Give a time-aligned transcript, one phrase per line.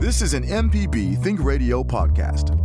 [0.00, 2.56] This is an MPB Think Radio podcast.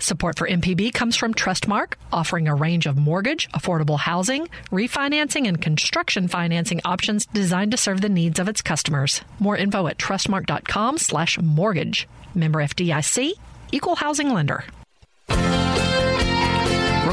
[0.00, 5.60] Support for MPB comes from Trustmark, offering a range of mortgage, affordable housing, refinancing, and
[5.60, 9.22] construction financing options designed to serve the needs of its customers.
[9.40, 12.08] More info at trustmark.com/mortgage.
[12.32, 13.32] Member FDIC,
[13.72, 14.62] equal housing lender.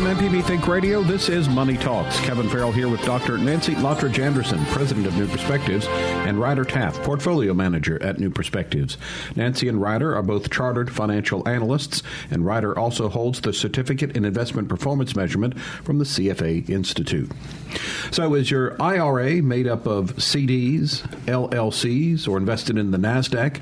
[0.08, 2.18] MPB Think Radio, this is Money Talks.
[2.22, 3.38] Kevin Farrell here with Dr.
[3.38, 8.98] Nancy Lottridge Anderson, President of New Perspectives, and Ryder Taff, Portfolio Manager at New Perspectives.
[9.36, 14.24] Nancy and Ryder are both chartered financial analysts, and Ryder also holds the Certificate in
[14.24, 17.30] Investment Performance Measurement from the CFA Institute.
[18.10, 23.60] So, is your IRA made up of CDs, LLCs, or invested in the NASDAQ?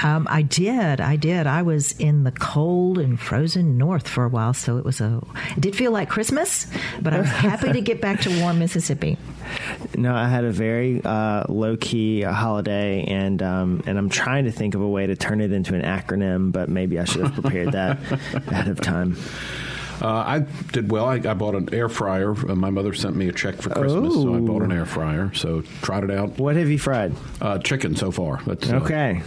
[0.09, 1.01] Um, I did.
[1.01, 1.45] I did.
[1.45, 5.21] I was in the cold and frozen north for a while, so it was a.
[5.55, 6.67] It did feel like Christmas,
[7.01, 9.17] but I was happy to get back to warm Mississippi.
[9.95, 14.51] No, I had a very uh, low key holiday, and um, and I'm trying to
[14.51, 17.33] think of a way to turn it into an acronym, but maybe I should have
[17.33, 17.99] prepared that
[18.33, 19.15] ahead of time.
[20.01, 20.39] Uh, I
[20.71, 21.05] did well.
[21.05, 22.31] I, I, bought an air fryer.
[22.31, 25.31] Uh, my mother sent me a check for Christmas, so I bought an air fryer.
[25.33, 26.37] So tried it out.
[26.39, 27.13] What have you fried?
[27.41, 28.41] Uh, chicken so far.
[28.45, 29.21] That's, uh, okay.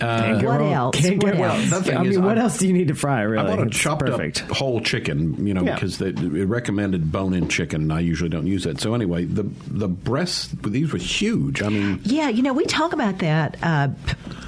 [0.00, 0.96] Uh, what else?
[1.00, 1.86] Can't what get else?
[1.86, 3.22] Well, I mean, what else do you need to fry?
[3.22, 4.42] Really, I bought a It's chopped perfect.
[4.42, 5.46] up whole chicken.
[5.46, 5.74] You know, Yeah.
[5.74, 7.82] because they, it recommended bone-in chicken.
[7.82, 8.80] and I usually don't use it.
[8.80, 11.62] So anyway, the the breasts these were huge.
[11.62, 13.88] I mean, Yeah, you know, we talk about that uh,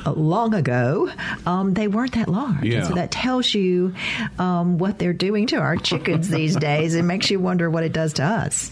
[0.06, 1.10] long ago.
[1.46, 2.64] Um, they weren't that large.
[2.64, 2.84] Yeah.
[2.84, 3.94] So that tells you
[4.38, 6.94] um, what they're doing to our chickens these days.
[6.94, 8.70] It makes you wonder what it does to us.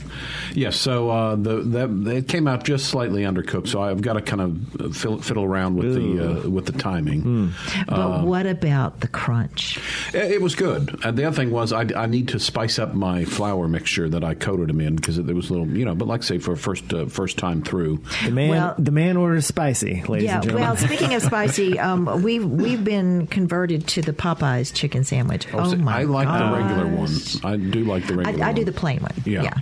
[0.55, 0.77] yes.
[0.77, 3.69] So uh, the that it came out just slightly undercooked.
[3.69, 4.41] So I've got to kind
[4.79, 7.53] of fiddle, fiddle around with the uh, with the timing.
[7.89, 9.79] But what about the crunch?
[10.15, 10.99] It, it was good.
[11.05, 14.25] And the other thing was I, I need to spice up my flour mixture that
[14.25, 15.95] I coated them in because there was a little, you know.
[15.95, 18.91] But like I say, for a first uh, first time through, The man, Well- the
[18.93, 20.69] man orders spicy, ladies Yeah, and gentlemen.
[20.69, 25.47] well, speaking of spicy, um, we've we've been converted to the Popeyes chicken sandwich.
[25.53, 26.58] Oh, so my I like the gosh.
[26.59, 27.11] Regular one.
[27.45, 28.45] I do like the regular.
[28.45, 29.13] I, I do the plain one.
[29.25, 29.55] Yeah.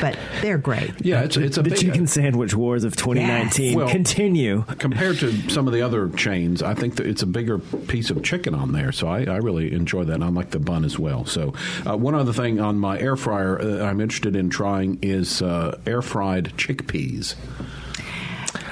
[0.00, 0.92] but they're great.
[1.04, 3.76] Yeah, it's it's a the big, chicken sandwich wars of 2019 Yes.
[3.76, 4.62] Well- continue.
[4.78, 8.22] compared to some of the other chains, I think that it's a bigger piece of
[8.22, 8.92] chicken on there.
[8.92, 10.14] So I, I really enjoy that.
[10.14, 11.24] And I like the bun as well.
[11.26, 11.54] So
[11.86, 15.78] uh, one other thing on my air fryer uh, I'm interested in trying is uh,
[15.86, 17.34] air fried chickpeas.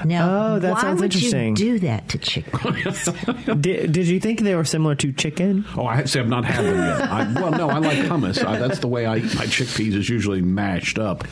[0.04, 1.50] Now, Oh, that why sounds would interesting.
[1.50, 3.60] you do that to chickpeas?
[3.62, 5.64] did, did you think they were similar to chicken?
[5.76, 7.02] Oh, I say I've not had them yet.
[7.10, 8.44] I, well, no, I like hummus.
[8.44, 11.24] I, that's the way I eat my chickpeas is usually mashed up.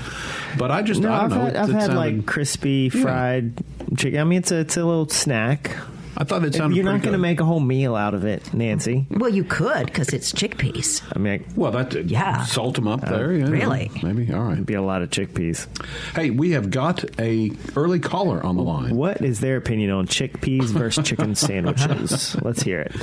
[0.58, 1.44] But I just No, I I've don't know.
[1.47, 3.53] had, it- I've it had sounded- like crispy fried
[3.97, 4.20] chicken.
[4.20, 5.76] I mean, it's a, it's a little snack.
[6.20, 6.76] I thought it sounded.
[6.76, 9.06] You're not going to make a whole meal out of it, Nancy.
[9.10, 11.03] well, you could because it's chickpeas.
[11.16, 12.44] I mean, Well, that Yeah.
[12.44, 13.32] salt them up there.
[13.32, 13.91] Yeah, really?
[14.03, 14.31] Maybe.
[14.31, 14.53] All right.
[14.53, 15.66] it'd be a lot of chickpeas.
[16.14, 18.94] Hey, we have got a early caller on the line.
[18.97, 22.37] What is their opinion on chickpeas versus chicken sandwiches?
[22.42, 22.94] Let's hear it.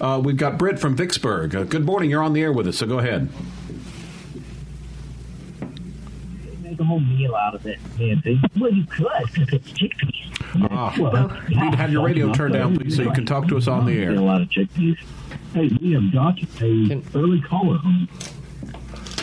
[0.00, 1.54] Uh, we've got Britt from Vicksburg.
[1.54, 2.08] Uh, good morning.
[2.08, 3.28] You're on the air with us, so go ahead.
[6.62, 8.40] make a whole meal out of it, Nancy.
[8.58, 10.31] Well, you could because it's chickpeas.
[10.70, 10.94] Ah,
[11.48, 13.68] you need to have your radio turned down, please, so you can talk to us
[13.68, 14.10] on the air.
[14.10, 14.20] A air.
[14.20, 14.98] lot of chickpeas.
[15.54, 17.78] Hey, we have got a early caller.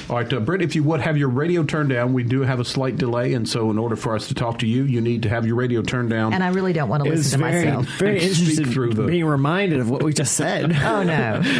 [0.09, 2.59] All right, uh, Britt, if you would have your radio turned down, we do have
[2.59, 5.21] a slight delay, and so in order for us to talk to you, you need
[5.21, 6.33] to have your radio turned down.
[6.33, 7.85] And I really don't want to It's listen to very, myself.
[7.99, 10.71] very And interested through the- being reminded of what we just said.
[10.83, 11.43] Oh no!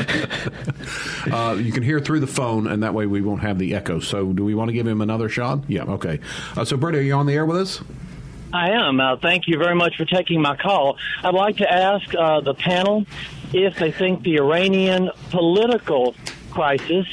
[1.31, 3.99] Uh, you can hear through the phone, and that way we won't have the echo.
[3.99, 5.63] So, do we want to give him another shot?
[5.67, 6.19] Yeah, okay.
[6.55, 7.81] Uh, so, Britt, are you on the air with us?
[8.51, 8.99] I am.
[8.99, 10.97] Uh, thank you very much for taking my call.
[11.23, 13.05] I'd like to ask uh, the panel
[13.53, 16.15] if they think the Iranian political
[16.49, 17.05] crisis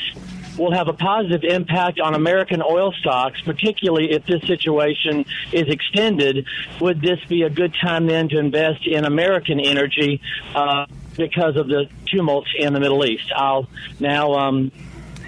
[0.57, 6.47] will have a positive impact on American oil stocks, particularly if this situation is extended.
[6.81, 10.23] Would this be a good time then to invest in American energy
[10.55, 10.87] uh,
[11.17, 13.31] because of the tumults in the Middle East?
[13.35, 13.69] I'll
[14.01, 14.73] now um,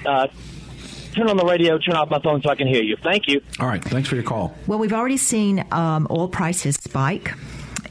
[0.06, 0.28] uh,
[1.18, 2.96] turn on the radio, turn off my phone so I can hear you.
[3.02, 3.42] Thank you.
[3.60, 4.54] All right, thanks for your call.
[4.66, 7.34] Well, we've already seen um, oil prices spike.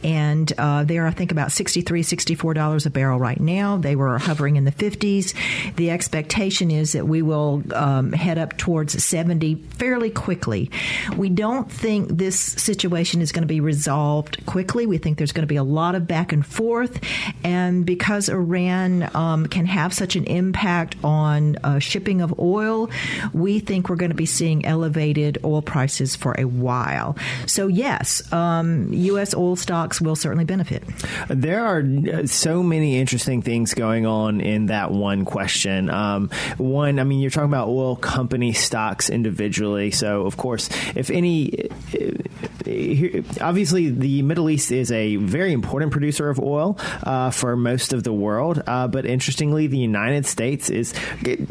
[0.04, 3.78] And uh, they are, I think, about $63, $64 a barrel right now.
[3.78, 5.34] They were hovering in the 50s.
[5.76, 10.70] The expectation is that we will um, head up towards 70 fairly quickly.
[11.16, 14.86] We don't think this situation is going to be resolved quickly.
[14.86, 17.00] We think there's going to be a lot of back and forth.
[17.44, 22.90] And because Iran um, can have such an impact on uh, shipping of oil,
[23.34, 27.18] we think we're going to be seeing elevated oil prices for a while.
[27.46, 29.34] So, yes, um, U.S.
[29.36, 30.84] oil stocks will certainly benefit.
[31.28, 35.90] There are uh, so many interesting things going on in that one question.
[35.90, 39.92] Um, one, I mean, you're talking about oil company stocks individually.
[39.92, 46.30] So, of course, if any, uh, obviously, the Middle East is a very important producer
[46.30, 48.62] of oil uh, for most of the world.
[48.68, 50.94] Uh, but interestingly, the United States is,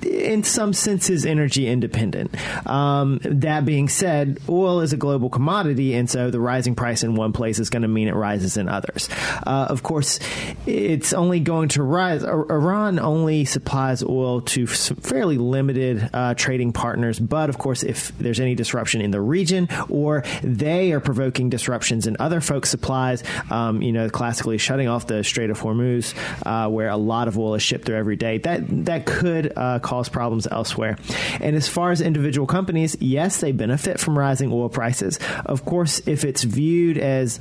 [0.03, 2.35] in some senses, energy independent.
[2.67, 7.15] Um, that being said, oil is a global commodity, and so the rising price in
[7.15, 9.09] one place is going to mean it rises in others.
[9.47, 10.19] Uh, of course,
[10.67, 12.25] it's only going to rise.
[12.25, 18.41] Iran only supplies oil to fairly limited uh, trading partners, but of course, if there's
[18.41, 23.83] any disruption in the region or they are provoking disruptions in other folks' supplies, um,
[23.83, 26.15] you know, classically shutting off the Strait of Hormuz,
[26.45, 29.79] uh, where a lot of oil is shipped through every day, that that could uh,
[29.79, 30.99] cause problems elsewhere.
[31.41, 35.19] And as far as individual companies, yes, they benefit from rising oil prices.
[35.45, 37.41] Of course, if it's viewed as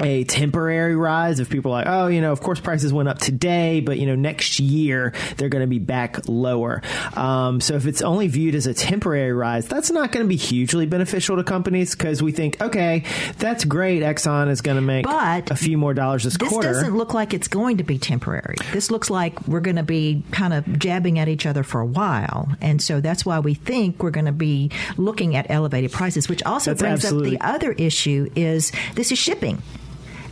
[0.00, 3.18] a temporary rise if people are like, oh, you know, of course prices went up
[3.18, 6.82] today, but you know, next year they're going to be back lower.
[7.14, 10.36] Um, so if it's only viewed as a temporary rise, that's not going to be
[10.36, 13.04] hugely beneficial to companies because we think, okay,
[13.38, 14.02] that's great.
[14.02, 16.68] Exxon is going to make but a few more dollars this, this quarter.
[16.68, 18.56] This doesn't look like it's going to be temporary.
[18.72, 21.86] This looks like we're going to be kind of jabbing at each other for a
[21.86, 26.28] while, and so that's why we think we're going to be looking at elevated prices,
[26.28, 27.38] which also that's brings absolutely.
[27.38, 29.62] up the other issue: is this is shipping.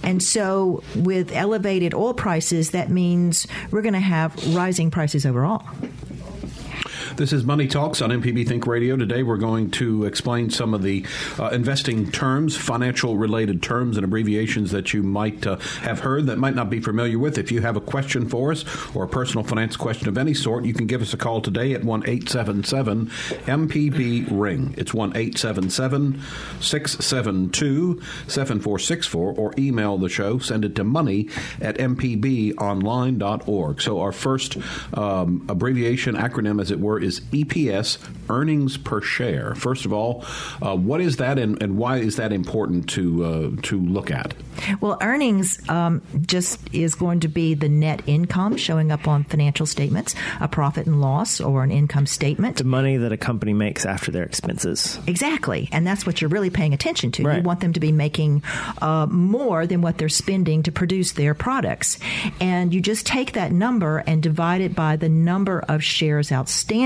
[0.06, 5.66] And so, with elevated oil prices, that means we're going to have rising prices overall.
[7.14, 8.96] This is Money Talks on MPB Think Radio.
[8.96, 11.06] Today we're going to explain some of the
[11.38, 16.36] uh, investing terms, financial related terms and abbreviations that you might uh, have heard that
[16.36, 17.38] might not be familiar with.
[17.38, 18.64] If you have a question for us
[18.94, 21.72] or a personal finance question of any sort, you can give us a call today
[21.72, 24.74] at 1 877 MPB Ring.
[24.76, 26.20] It's 1 877
[26.60, 31.28] 672 7464 or email the show, send it to money
[31.60, 33.80] at mpbonline.org.
[33.80, 34.58] So our first
[34.94, 37.98] um, abbreviation, acronym as it were, is EPS,
[38.28, 39.54] earnings per share.
[39.54, 40.24] First of all,
[40.62, 44.34] uh, what is that, and, and, why is that important to uh, to look at?
[44.80, 49.66] Well, earnings um, just is going to be the net income showing up on financial
[49.66, 52.56] statements, a profit and loss, or an income statement.
[52.56, 54.98] The money that a company makes after their expenses.
[55.06, 57.24] Exactly, and that's what you're really paying attention to.
[57.24, 57.36] Right.
[57.38, 58.42] You want them to be making
[58.80, 61.98] uh, more than what they're spending to produce their products,
[62.40, 66.85] and you just take that number and divide it by the number of shares outstanding,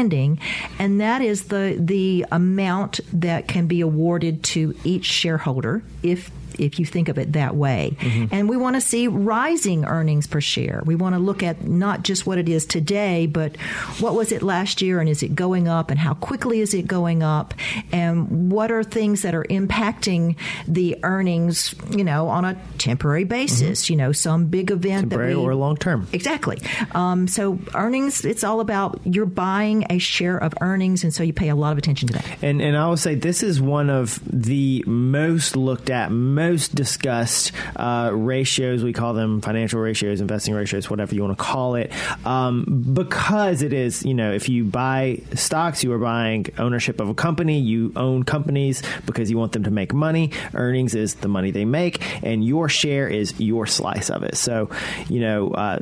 [0.79, 6.79] and that is the the amount that can be awarded to each shareholder if if
[6.79, 7.97] you think of it that way.
[7.99, 8.35] Mm-hmm.
[8.35, 10.83] And we want to see rising earnings per share.
[10.85, 13.57] We want to look at not just what it is today, but
[13.99, 16.87] what was it last year and is it going up and how quickly is it
[16.87, 17.55] going up
[17.93, 20.37] and what are things that are impacting
[20.67, 23.93] the earnings, you know, on a temporary basis, mm-hmm.
[23.93, 26.07] you know, some big event temporary that we, or long term.
[26.13, 26.61] Exactly.
[26.93, 31.33] Um, so earnings, it's all about you're buying a share of earnings and so you
[31.33, 32.27] pay a lot of attention to that.
[32.43, 37.53] And and I will say this is one of the most looked at most discussed
[37.77, 38.83] uh, ratios.
[38.83, 41.93] We call them financial ratios, investing ratios, whatever you want to call it,
[42.27, 47.09] um, because it is, you know, if you buy stocks, you are buying ownership of
[47.09, 47.59] a company.
[47.59, 50.33] You own companies because you want them to make money.
[50.55, 54.37] Earnings is the money they make, and your share is your slice of it.
[54.37, 54.71] So,
[55.09, 55.79] you know, uh,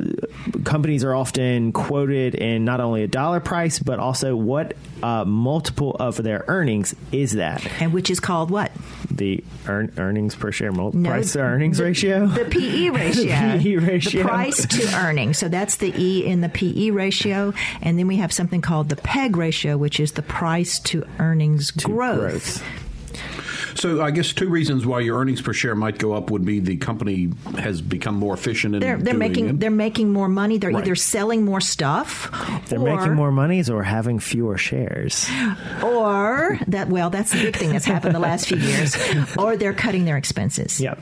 [0.64, 5.96] companies are often quoted in not only a dollar price, but also what uh, multiple
[5.98, 8.72] of their earnings is that, and which is called what?
[9.10, 12.26] The earn, earnings per share no, price to earnings the, ratio.
[12.38, 13.24] The PE ratio.
[13.24, 14.22] the PE ratio.
[14.22, 15.38] The price to earnings.
[15.38, 17.52] So that's the E in the PE ratio,
[17.82, 21.72] and then we have something called the PEG ratio, which is the price to earnings
[21.72, 22.18] to growth.
[22.18, 22.64] growth.
[23.78, 26.58] So I guess two reasons why your earnings per share might go up would be
[26.58, 29.60] the company has become more efficient in they're, they're doing making it.
[29.60, 30.58] they're making more money.
[30.58, 30.82] They're Right.
[30.82, 32.28] either selling more stuff,
[32.68, 35.28] They're or, making more monies or having fewer shares.
[35.82, 38.96] or that well, that's the big thing that's happened the last few years,
[39.38, 40.80] or they're cutting their expenses.
[40.80, 41.00] Yep.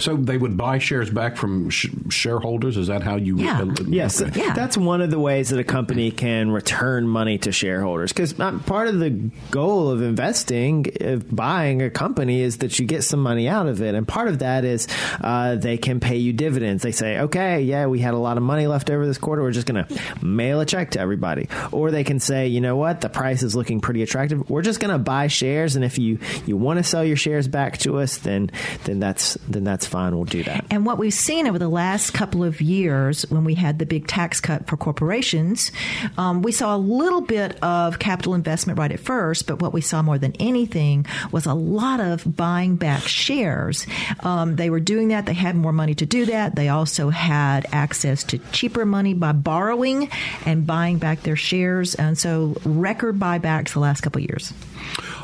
[0.00, 2.76] So they would buy shares back from sh- shareholders.
[2.76, 3.38] Is that how you?
[3.38, 3.62] Yeah.
[3.62, 4.40] Uh, Yes, okay.
[4.40, 4.52] Yeah.
[4.54, 8.12] that's one of the ways that a company can return money to shareholders.
[8.12, 13.04] Because part of the goal of investing, of buying a company, is that you get
[13.04, 14.88] some money out of it, and part of that is
[15.20, 16.82] uh, they can pay you dividends.
[16.82, 19.42] They say, okay, yeah, we had a lot of money left over this quarter.
[19.42, 22.76] We're just going to mail a check to everybody, or they can say, you know
[22.76, 24.48] what, the price is looking pretty attractive.
[24.50, 27.48] We're just going to buy shares, and if you you want to sell your shares
[27.48, 28.50] back to us, then
[28.84, 30.14] then that's then that's fine.
[30.14, 30.66] We'll do that.
[30.70, 34.06] And what we've seen over the last couple of years, when we had the big
[34.06, 35.72] tax cut for corporations,
[36.18, 39.80] um, we saw a little bit of capital investment right at first, but what we
[39.80, 43.86] saw more than anything was a lot of buying back shares.
[44.20, 45.26] Um, they were doing that.
[45.26, 46.56] They had more money to do that.
[46.56, 50.10] They also had access to cheaper money by borrowing
[50.44, 51.94] and buying back their shares.
[51.94, 54.52] And so, record buybacks the last couple of years.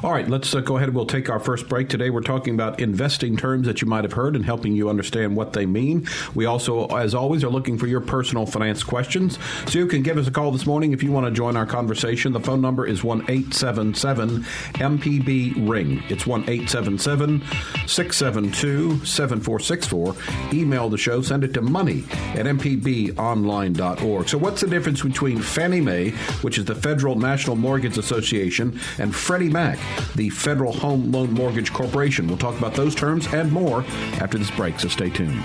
[0.03, 0.89] All right, let's uh, go ahead.
[0.89, 2.11] and We'll take our first break today.
[2.11, 5.53] We're talking about investing terms that you might have heard and helping you understand what
[5.53, 6.09] they mean.
[6.35, 9.39] We also, as always, are looking for your personal finance questions.
[9.69, 11.67] So you can give us a call this morning if you want to join our
[11.67, 12.33] conversation.
[12.33, 14.43] The phone number is one eight seven seven
[14.75, 16.03] MPB Ring.
[16.09, 17.41] It's 1 877
[17.87, 20.17] 672 7464.
[20.53, 22.05] Email the show, send it to money
[22.35, 24.29] at mpbonline.org.
[24.29, 26.11] So, what's the difference between Fannie Mae,
[26.43, 29.79] which is the Federal National Mortgage Association, and Freddie Mac,
[30.15, 32.27] the Federal Home Loan Mortgage Corporation?
[32.27, 33.85] We'll talk about those terms and more
[34.21, 35.45] after this break, so stay tuned.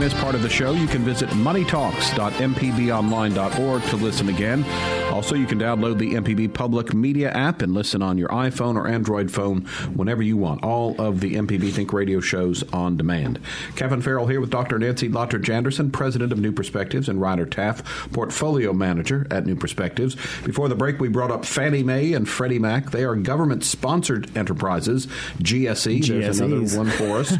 [0.00, 4.64] missed part of the show, you can visit moneytalks.mpbonline.org to listen again.
[5.10, 8.86] Also, you can download the MPB Public Media app and listen on your iPhone or
[8.86, 9.62] Android phone
[9.94, 10.62] whenever you want.
[10.62, 13.40] All of the MPB Think Radio shows on demand.
[13.74, 14.78] Kevin Farrell here with Dr.
[14.78, 20.14] Nancy Lottridge Anderson, President of New Perspectives, and Ryder Taff, Portfolio Manager at New Perspectives.
[20.44, 22.92] Before the break, we brought up Fannie Mae and Freddie Mac.
[22.92, 25.06] They are government sponsored enterprises,
[25.38, 26.06] GSE.
[26.06, 27.36] There's another one for us.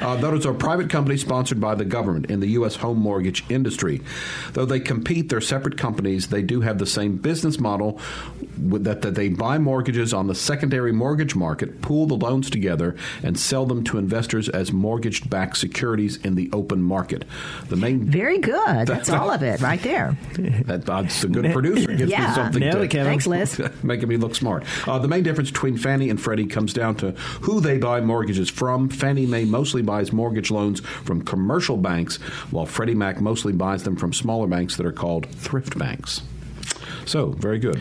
[0.00, 2.76] uh, those are private companies sponsored by the government in the U.S.
[2.76, 4.02] home mortgage industry.
[4.52, 6.28] Though they compete, they're separate companies.
[6.28, 7.98] They do have the same business model
[8.56, 13.36] that, that they buy mortgages on the secondary mortgage market, pool the loans together, and
[13.36, 17.24] sell them to investors as mortgage backed securities in the open market.
[17.68, 18.86] The main Very good.
[18.86, 20.16] That's all of it right there.
[20.66, 21.92] that, that's a good producer.
[21.94, 22.28] Gives Yeah.
[22.28, 23.06] me something Nailed to, it, Kevin.
[23.06, 23.60] Thanks, Liz.
[23.82, 24.64] making me look smart.
[24.86, 28.50] Uh, the main difference between Fannie and Freddie comes down to who they buy mortgages
[28.50, 28.88] from.
[28.90, 32.16] Fannie Mae mostly buys mortgage loans from commercial banks,
[32.50, 36.20] while Freddie Mac mostly buys them from smaller banks that are called thrift banks.
[37.06, 37.80] So, very good.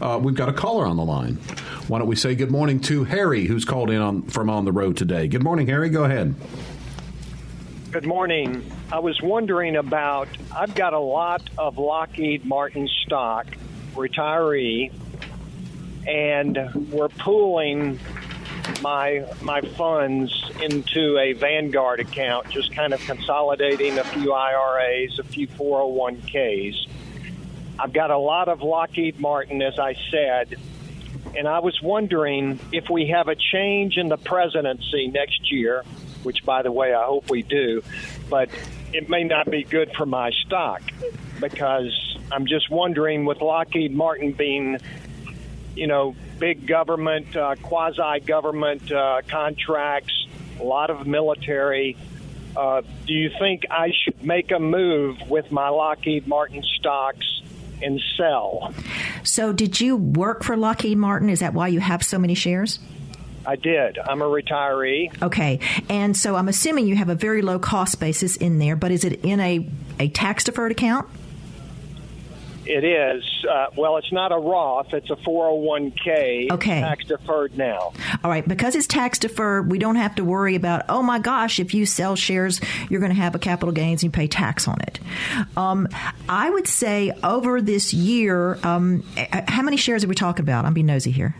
[0.00, 1.34] Uh, we've got a caller on the line.
[1.88, 4.72] Why don't we say good morning to Harry, who's called in on, from on the
[4.72, 5.28] road today?
[5.28, 5.88] Good morning, Harry.
[5.90, 6.34] Go ahead.
[7.90, 8.64] Good morning.
[8.90, 10.28] I was wondering about.
[10.54, 13.46] I've got a lot of Lockheed Martin stock,
[13.94, 14.90] retiree,
[16.06, 17.98] and we're pooling
[18.80, 25.24] my my funds into a Vanguard account, just kind of consolidating a few IRAs, a
[25.24, 26.86] few 401ks.
[27.78, 30.56] I've got a lot of Lockheed Martin, as I said,
[31.36, 35.82] and I was wondering if we have a change in the presidency next year,
[36.22, 37.82] which, by the way, I hope we do,
[38.28, 38.50] but
[38.92, 40.82] it may not be good for my stock
[41.40, 44.78] because I'm just wondering with Lockheed Martin being,
[45.74, 50.26] you know, big government, uh, quasi government uh, contracts,
[50.60, 51.96] a lot of military.
[52.54, 57.41] Uh, do you think I should make a move with my Lockheed Martin stocks
[57.82, 58.72] and sell?
[59.22, 61.28] So, did you work for Lockheed Martin?
[61.28, 62.78] Is that why you have so many shares?
[63.44, 63.98] I did.
[63.98, 65.20] I'm a retiree.
[65.22, 65.58] Okay,
[65.88, 69.04] and so I'm assuming you have a very low cost basis in there, but is
[69.04, 71.08] it in a, a tax deferred account?
[72.64, 73.44] It is.
[73.48, 74.94] Uh, well, it's not a Roth.
[74.94, 76.52] It's a 401k.
[76.52, 76.80] Okay.
[76.80, 77.92] Tax deferred now.
[78.22, 81.58] All right, because it's tax deferred, we don't have to worry about, oh my gosh,
[81.58, 84.68] if you sell shares, you're going to have a capital gains and you pay tax
[84.68, 85.00] on it.
[85.56, 85.88] Um,
[86.28, 89.02] I would say over this year, um,
[89.48, 90.64] how many shares are we talking about?
[90.64, 91.34] I'm being nosy here.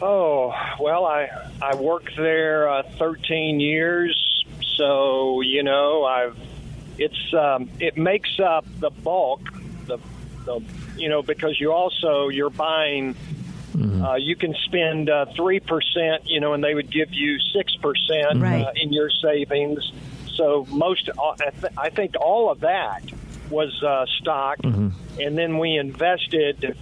[0.00, 1.28] Oh, well, I
[1.60, 4.44] I worked there uh, 13 years,
[4.76, 6.36] so you know I've
[7.02, 9.40] it's um, it makes up the bulk,
[9.86, 9.98] the
[10.46, 10.60] the
[10.96, 13.14] you know because you also you're buying.
[13.74, 17.74] Uh, you can spend uh, three percent, you know, and they would give you six
[17.76, 18.66] percent Right.
[18.66, 19.80] uh, in your savings.
[20.34, 23.02] So most, uh, I, th- I think, all of that
[23.48, 24.92] was uh, stock, and
[25.38, 26.76] then we invested,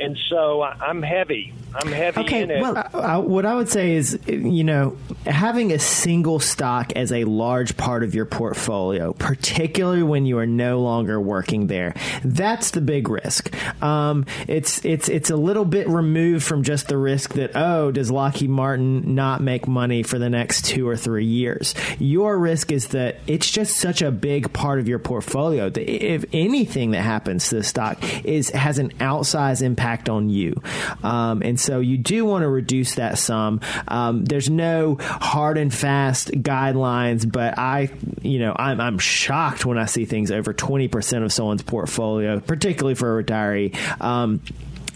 [0.00, 1.52] and so I'm heavy.
[1.74, 2.60] I'm heavy Okay, in it.
[2.60, 4.96] well, I, what I would say is, you know,
[5.26, 10.46] having a single stock as a large part of your portfolio, particularly when you are
[10.46, 11.94] no longer working there,
[12.24, 13.54] that's the big risk.
[13.82, 18.10] Um, it's it's it's a little bit removed from just the risk that oh, does
[18.10, 21.74] Lockheed Martin not make money for the next two or three years?
[21.98, 26.24] Your risk is that it's just such a big part of your portfolio that if
[26.32, 30.60] anything that happens to the stock is has an outsized impact on you,
[31.02, 33.60] um, and so you do want to reduce that sum.
[33.86, 37.90] Um, there's no hard and fast guidelines, but I,
[38.22, 42.94] you know, I'm, I'm shocked when I see things over 20% of someone's portfolio, particularly
[42.94, 43.76] for a retiree.
[44.00, 44.40] Um,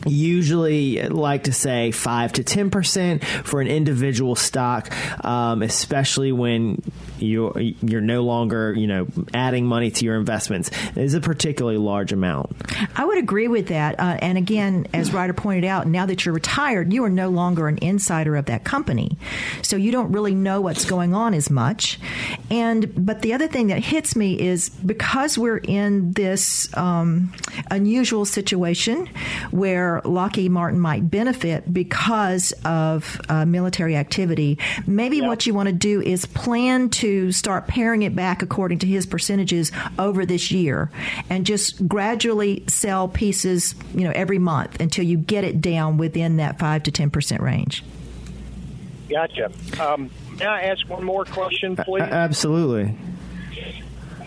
[0.06, 4.92] usually like to say 5 to 10% for an individual stock
[5.24, 6.82] um, especially when
[7.18, 12.12] you're you're no longer you know adding money to your investments is a particularly large
[12.12, 12.50] amount
[12.96, 13.98] I would agree with that.
[13.98, 17.68] Uh, and again, as Ryder pointed out, now that you're retired, you are no longer
[17.68, 19.16] an insider of that company,
[19.62, 21.98] so you don't really know what's going on as much.
[22.50, 27.32] And but the other thing that hits me is because we're in this um,
[27.70, 29.08] unusual situation
[29.50, 34.58] where Lockheed Martin might benefit because of uh, military activity.
[34.86, 38.86] Maybe what you want to do is plan to start paring it back according to
[38.86, 40.90] his percentages over this year,
[41.28, 46.36] and just gradually sell pieces, you know, every month until you get it down within
[46.36, 47.84] that five to ten percent range.
[49.08, 49.50] Gotcha.
[49.78, 52.02] Um, may I ask one more question, please?
[52.02, 52.96] absolutely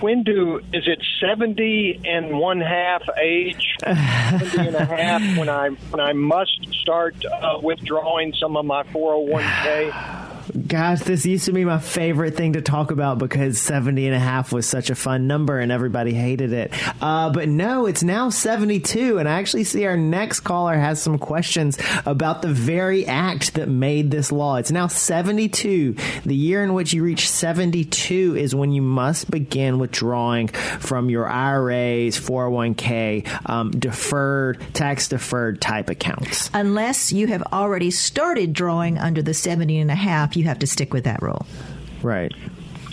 [0.01, 3.75] when do is it 70 and one half age?
[3.83, 8.83] 70 and a half when i when i must start uh, withdrawing some of my
[8.83, 10.24] 401k
[10.55, 14.19] Gosh, this used to be my favorite thing to talk about because 70 and a
[14.19, 16.71] half was such a fun number and everybody hated it.
[17.01, 19.17] Uh, but no, it's now 72.
[19.17, 23.67] And I actually see our next caller has some questions about the very act that
[23.67, 24.55] made this law.
[24.55, 25.95] It's now 72.
[26.25, 31.27] The year in which you reach 72 is when you must begin withdrawing from your
[31.27, 36.49] IRAs, 401k, um, deferred, tax deferred type accounts.
[36.53, 40.67] Unless you have already started drawing under the 70 and a half, you have to
[40.67, 41.45] stick with that rule.
[42.01, 42.33] Right.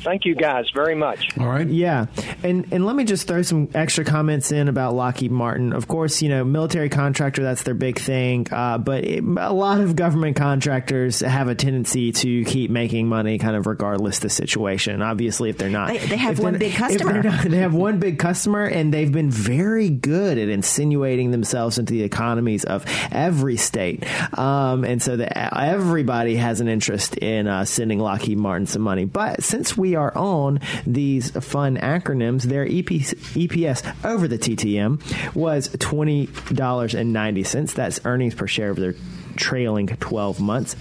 [0.02, 1.66] Thank you guys very much All right.
[1.68, 2.06] Yeah,
[2.42, 5.72] and and let me just throw some extra comments in about Lockheed Martin.
[5.72, 9.80] Of course, you know, military contractor that's their big thing, uh, but it, a lot
[9.80, 15.02] of government contractors have a tendency to keep making money, kind of regardless the situation.
[15.02, 17.22] Obviously, if they're not, They- they have one big customer.
[17.22, 21.92] not- they have one big customer, and they've been very good at insinuating themselves into
[21.92, 24.04] the economies of every state,
[24.38, 29.04] um, and so that everybody has an interest in uh, sending Lockheed Martin some money.
[29.04, 35.74] But since we are on these fun acronyms, their EP, EPS over the TTM was
[35.78, 37.72] twenty dollars and ninety cents.
[37.74, 38.94] That's earnings per share of their
[39.36, 40.76] trailing twelve months.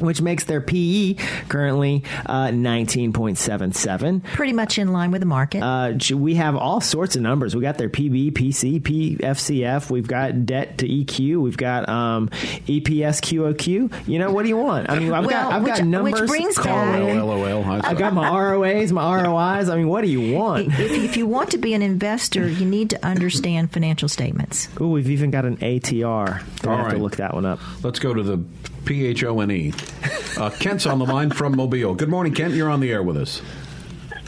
[0.00, 1.14] Which makes their PE
[1.48, 4.22] currently uh, 19.77.
[4.24, 5.62] Pretty much in line with the market.
[5.62, 7.54] Uh, we have all sorts of numbers.
[7.54, 9.90] We got their PB, PC, PFCF.
[9.90, 11.40] We've got debt to EQ.
[11.40, 12.28] We've got um,
[12.66, 14.08] EPS QOQ.
[14.08, 14.90] You know, what do you want?
[14.90, 17.64] I mean, I've Well, got I've which- got which brings back- LOL.
[17.84, 19.68] I've got my ROAs, my ROIs.
[19.68, 20.68] I mean, what do you want?
[20.68, 24.68] if, if you want to be an investor, you need to understand financial statements.
[24.80, 26.42] Oh, we've even got an ATR.
[26.64, 27.60] I All have to look that one up.
[27.82, 28.38] Let's go to the
[28.84, 29.72] P H O N E.
[30.36, 31.94] Uh, Kent's on the line from Mobile.
[31.94, 32.54] Good morning, Kent.
[32.54, 33.40] You're on the air with us.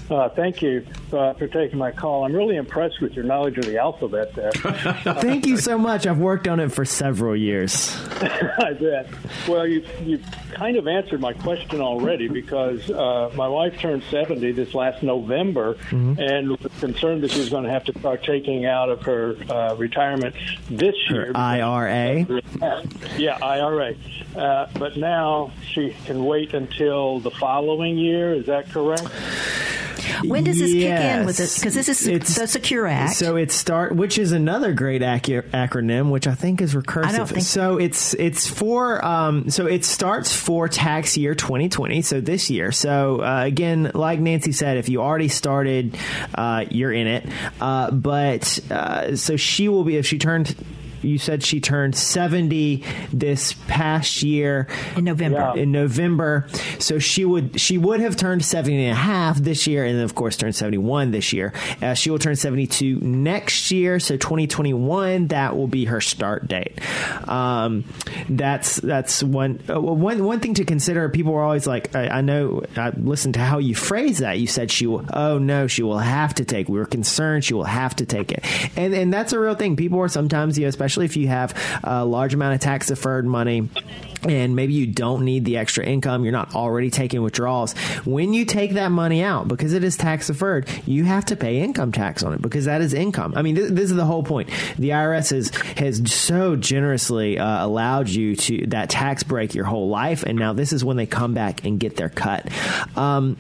[0.09, 2.25] Uh, thank you uh, for taking my call.
[2.25, 4.53] I'm really impressed with your knowledge of the alphabet there.
[4.53, 6.07] Thank you so much.
[6.07, 7.97] I've worked on it for several years.
[8.21, 9.09] I bet.
[9.49, 10.21] Well, you you
[10.53, 15.75] kind of answered my question already because uh, my wife turned 70 this last November
[15.87, 16.21] Mm-hmm.
[16.21, 19.37] and was concerned that she was going to have to start taking out of her
[19.51, 20.35] uh, retirement
[20.71, 21.33] this year.
[21.35, 22.27] IRA.
[23.17, 23.95] Yeah, IRA.
[24.37, 28.35] Uh, but now she can wait until the following year.
[28.35, 29.07] Is that correct?
[30.25, 31.59] When does this kick in with this?
[31.59, 33.15] Because this is It's- the Secure Act.
[33.17, 37.07] So it start, which is another great acronym, which I think is recursive.
[37.07, 37.79] I don't think- so.
[37.79, 42.03] It's it's for um, so it starts for tax year 2020.
[42.03, 42.73] So this year.
[42.73, 45.97] So uh, again, like Nancy said, if you already started,
[46.35, 47.29] uh, you're in it.
[47.61, 50.55] Uh, but uh, so she will be if she turned.
[51.07, 54.67] You said she turned 70 this past year
[54.97, 55.55] in November.
[55.57, 56.47] in November.
[56.79, 60.05] So she would she would have turned 70 and a half this year, and then
[60.05, 61.53] of course turned 71 this year.
[61.81, 64.01] Uh, she will turn 72 next year.
[64.01, 66.81] So 2021 that will be her start date.
[67.29, 67.85] Um,
[68.29, 71.09] that's that's one uh, one one thing to consider.
[71.09, 72.63] People are always like, I, I know.
[72.77, 74.39] I listened to how you phrase that.
[74.39, 75.05] You said she will.
[75.13, 76.69] Oh no, she will have to take.
[76.69, 78.45] We were concerned she will have to take it,
[78.77, 79.77] and and that's a real thing.
[79.77, 81.55] People are sometimes, you know, especially if you have
[81.85, 83.69] a large amount of tax deferred money
[84.29, 87.75] and maybe you don't need the extra income, you're not already taking withdrawals.
[88.05, 91.61] When you take that money out, because it is tax deferred, you have to pay
[91.61, 93.35] income tax on it because that is income.
[93.37, 94.49] I mean, this, this is the whole point.
[94.79, 99.89] The IRS has, has so generously uh, allowed you to that tax break your whole
[99.89, 102.49] life, and now this is when they come back and get their cut.
[102.97, 103.37] Um,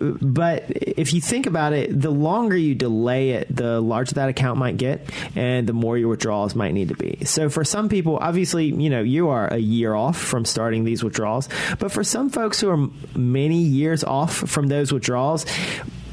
[0.00, 4.58] but if you think about it, the longer you delay it, the larger that account
[4.58, 7.24] might get, and the more your withdrawals might need to be.
[7.24, 11.04] So for some people, obviously, you know, you are a year off from starting these
[11.04, 15.44] withdrawals, but for some folks who are many years off from those withdrawals,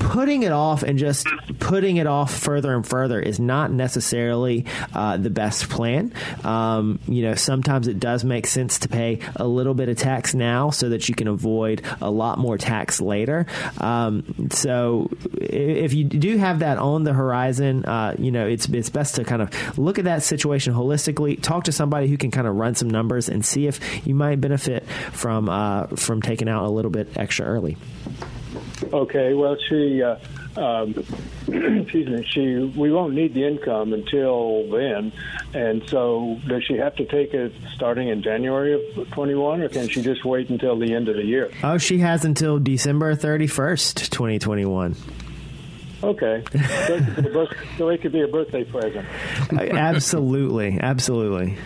[0.08, 1.28] putting it off and just
[1.60, 6.14] putting it off further and further is not necessarily uh, the best plan.
[6.46, 10.34] Um, you know, sometimes it does make sense to pay a little bit of tax
[10.34, 13.48] now so that you can avoid a lot more tax later.
[13.80, 18.90] Um, so if you do have that on the horizon, uh, you know, it's it's
[18.90, 21.42] best to kind of look at that situation holistically.
[21.42, 24.40] Talk to somebody who can kind of run some numbers and see if you might
[24.40, 27.76] benefit from uh, from taking out a little bit extra early.
[28.84, 29.34] Okay.
[29.34, 30.18] Well, she, uh,
[30.56, 30.92] um,
[31.48, 32.56] excuse me, she.
[32.78, 35.12] We won't need the income until then,
[35.54, 39.88] and so does she have to take it starting in January of 21, or can
[39.88, 41.52] she just wait until the end of the year?
[41.64, 44.96] Oh, she has until December 31st, 2021.
[46.04, 46.44] Okay.
[46.88, 49.06] So it could be a, so it could be a birthday present.
[49.52, 50.80] absolutely.
[50.80, 51.58] Absolutely.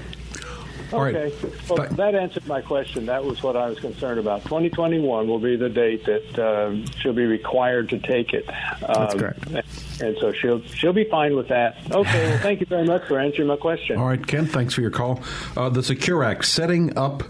[0.93, 1.33] Okay.
[1.69, 3.05] Well, that answered my question.
[3.05, 4.43] That was what I was concerned about.
[4.43, 8.47] 2021 will be the date that um, she'll be required to take it.
[8.49, 10.01] Um, That's correct.
[10.01, 11.77] And so she'll she'll be fine with that.
[11.91, 12.29] Okay.
[12.29, 13.97] Well, thank you very much for answering my question.
[13.97, 15.21] All right, Ken, thanks for your call.
[15.55, 17.23] Uh, the Secure Act setting up,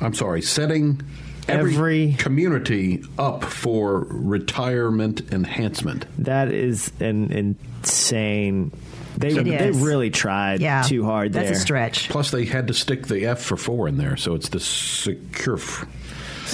[0.00, 1.02] I'm sorry, setting
[1.48, 6.06] every, community up for retirement enhancement.
[6.18, 8.72] That is an insane.
[9.16, 9.78] They It they is.
[9.80, 12.08] really tried Yeah, too hard that's a stretch.
[12.08, 15.58] Plus, they had to stick the F for four in there, so it's the secure.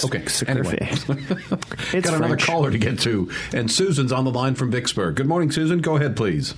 [0.05, 0.79] Okay, anyway.
[1.93, 2.47] It's Got another French.
[2.47, 5.17] caller to get to, and Susan's on the line from Vicksburg.
[5.17, 5.81] Good morning, Susan.
[5.81, 6.55] Go ahead, please.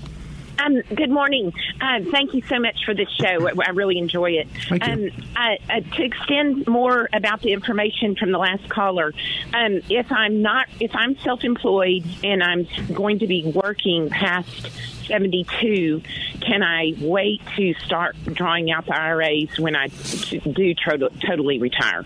[0.58, 1.52] Um, good morning.
[1.80, 3.48] Uh, thank you so much for this show.
[3.48, 4.48] I I really enjoy it.
[4.68, 4.92] Thank you.
[4.92, 9.12] Um, uh, uh, to extend more about the information from the last caller,
[9.54, 14.68] um, if I'm not, if I'm self-employed and I'm going to be working past
[15.06, 16.02] 72,
[16.40, 22.04] can I wait to start drawing out the IRAs when I do to- totally retire?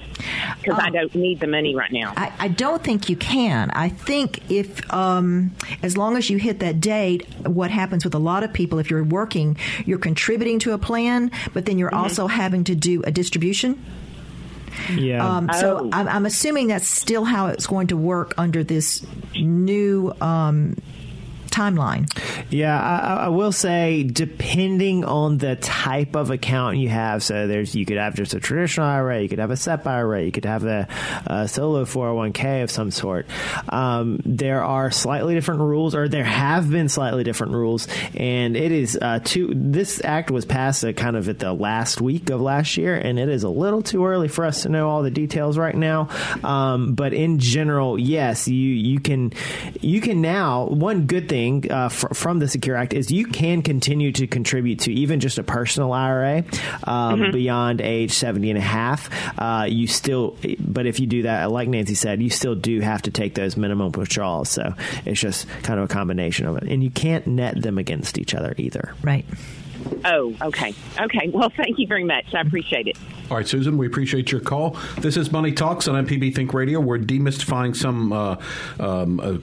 [0.60, 2.12] Because I don't need the money right now.
[2.16, 3.70] I, I don't think you can.
[3.70, 8.18] I think if, um, as long as you hit that date, what happens with a
[8.18, 12.26] lot of people, if you're working, you're contributing to a plan, but then you're also
[12.26, 13.82] having to do a distribution.
[14.94, 15.26] Yeah.
[15.26, 20.12] Um, so I'm, I'm assuming that's still how it's going to work under this new
[20.20, 20.76] um,
[21.50, 22.06] timeline.
[22.50, 27.74] Yeah, I, I- will say, depending on the type of account you have, so there's
[27.74, 30.44] you could have just a traditional IRA, you could have a SEP IRA, you could
[30.46, 30.88] have a,
[31.26, 33.26] a solo 401k of some sort.
[33.68, 38.72] Um, there are slightly different rules, or there have been slightly different rules, and it
[38.72, 39.52] is uh, too.
[39.54, 43.18] This act was passed uh, kind of at the last week of last year, and
[43.18, 46.08] it is a little too early for us to know all the details right now.
[46.42, 49.32] Um, but in general, yes, you you can
[49.80, 50.66] you can now.
[50.66, 54.26] One good thing thing uh, fr- from the Secure Act is you can continue to
[54.26, 56.38] contribute to even just a personal IRA
[56.84, 57.30] um, mm-hmm.
[57.30, 59.10] beyond age 70 and a half.
[59.38, 63.02] Uh, you still, but if you do that, like Nancy said, you still do have
[63.02, 64.48] to take those minimum withdrawals.
[64.48, 64.72] So
[65.04, 66.62] it's just kind of a combination of it.
[66.64, 68.94] And you can't net them against each other either.
[69.02, 69.26] Right.
[70.06, 70.72] Oh, okay.
[70.98, 71.28] Okay.
[71.28, 72.34] Well, thank you very much.
[72.34, 72.96] I appreciate it.
[73.28, 74.76] All right, Susan, we appreciate your call.
[74.98, 76.78] This is Money Talks on MPB Think Radio.
[76.78, 78.36] We're demystifying some uh,
[78.78, 79.38] um, uh,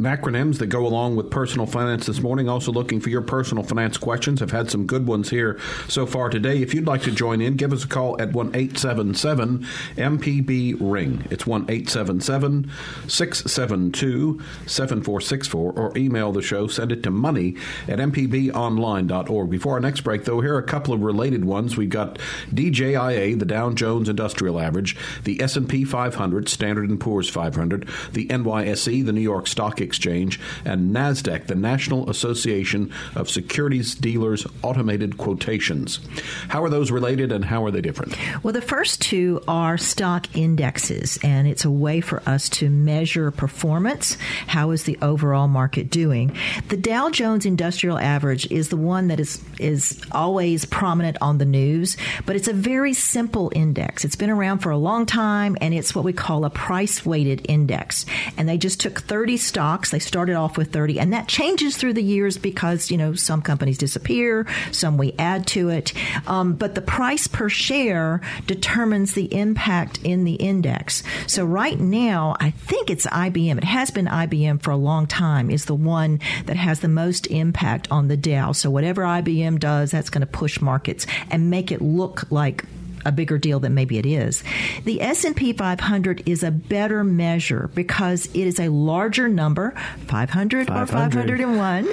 [0.00, 2.50] acronyms that go along with personal finance this morning.
[2.50, 4.42] Also looking for your personal finance questions.
[4.42, 6.60] I've had some good ones here so far today.
[6.60, 9.66] If you'd like to join in, give us a call at 1 877
[9.96, 11.26] MPB Ring.
[11.30, 12.70] It's 1 877
[13.08, 16.66] 672 7464 or email the show.
[16.66, 17.56] Send it to money
[17.88, 19.48] at mpbonline.org.
[19.48, 21.78] Before our next break, though, here are a couple of related ones.
[21.78, 22.18] We've got
[22.50, 29.04] DJIA the Dow Jones Industrial Average, the S&P 500, Standard & Poor's 500, the NYSE,
[29.04, 36.00] the New York Stock Exchange, and Nasdaq, the National Association of Securities Dealers Automated Quotations.
[36.48, 38.16] How are those related and how are they different?
[38.42, 43.30] Well, the first two are stock indexes, and it's a way for us to measure
[43.30, 44.16] performance.
[44.46, 46.36] How is the overall market doing?
[46.68, 51.44] The Dow Jones Industrial Average is the one that is is always prominent on the
[51.44, 54.06] news, but it's a very simple index.
[54.06, 57.44] It's been around for a long time and it's what we call a price weighted
[57.46, 58.06] index.
[58.38, 59.90] And they just took 30 stocks.
[59.90, 63.42] They started off with 30 and that changes through the years because, you know, some
[63.42, 65.92] companies disappear, some we add to it.
[66.26, 71.02] Um, but the price per share determines the impact in the index.
[71.26, 73.58] So right now, I think it's IBM.
[73.58, 77.26] It has been IBM for a long time is the one that has the most
[77.26, 78.52] impact on the Dow.
[78.52, 82.64] So whatever IBM does, that's going to push markets and make it look like
[83.04, 84.42] a bigger deal than maybe it is.
[84.84, 89.74] The S&P 500 is a better measure because it is a larger number,
[90.06, 90.82] 500, 500.
[90.82, 91.88] or 501,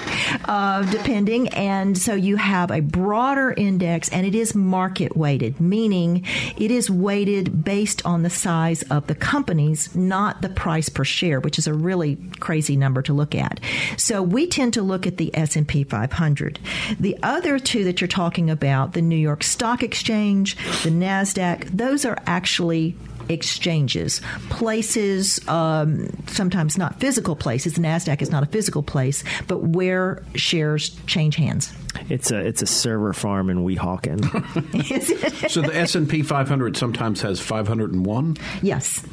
[0.46, 1.50] uh, depending.
[1.50, 6.26] And so you have a broader index and it is market weighted, meaning
[6.58, 11.40] it is weighted based on the size of the companies, not the price per share,
[11.40, 13.60] which is a really crazy number to look at.
[13.98, 16.60] So we tend to look at the S&P 500.
[17.00, 22.06] The other two that you're talking about, the New York Stock Exchange, the NASDAQ, those
[22.06, 22.96] are actually
[23.30, 27.76] exchanges, places, um, sometimes not physical places.
[27.76, 31.72] NASDAQ is not a physical place, but where shares change hands.
[32.10, 34.20] It's a it's a server farm in Weehawken.
[35.50, 38.38] so the S and P 500 sometimes has 501.
[38.62, 39.04] Yes.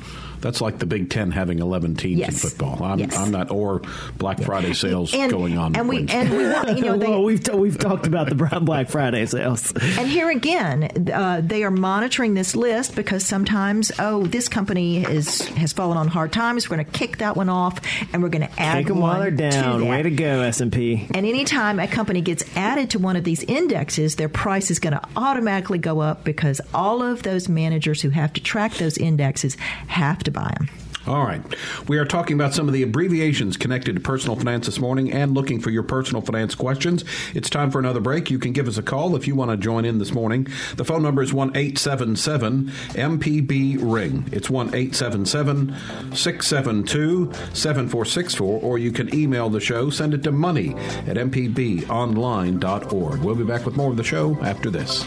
[0.40, 2.28] That's like the Big Ten having 11 teams yes.
[2.28, 2.82] in football.
[2.82, 3.16] I'm, yes.
[3.16, 3.82] I'm, not, or
[4.16, 5.76] Black Friday sales and, going on.
[5.76, 8.34] And we, and we want, you know, they, well, we've, t- we've talked about the
[8.34, 9.72] Black Friday sales.
[9.72, 15.46] And here again, uh, they are monitoring this list because sometimes, oh, this company is,
[15.48, 16.68] has fallen on hard times.
[16.68, 17.80] We're going to kick that one off
[18.12, 19.80] and we're going to add Take them while they're down.
[19.80, 21.06] To Way to go, S&P.
[21.14, 24.92] And anytime a company gets added to one of these indexes, their price is going
[24.92, 29.56] to automatically go up because all of those managers who have to track those indexes
[29.86, 30.68] have to buy them.
[31.06, 31.40] All right.
[31.86, 35.34] We are talking about some of the abbreviations connected to personal finance this morning and
[35.34, 37.04] looking for your personal finance questions.
[37.32, 38.28] It's time for another break.
[38.28, 40.48] You can give us a call if you want to join in this morning.
[40.74, 44.28] The phone number is 1 877 MPB Ring.
[44.32, 45.76] It's 1 877
[46.12, 49.90] 672 7464, or you can email the show.
[49.90, 50.70] Send it to money
[51.06, 53.20] at mpbonline.org.
[53.20, 55.04] We'll be back with more of the show after this.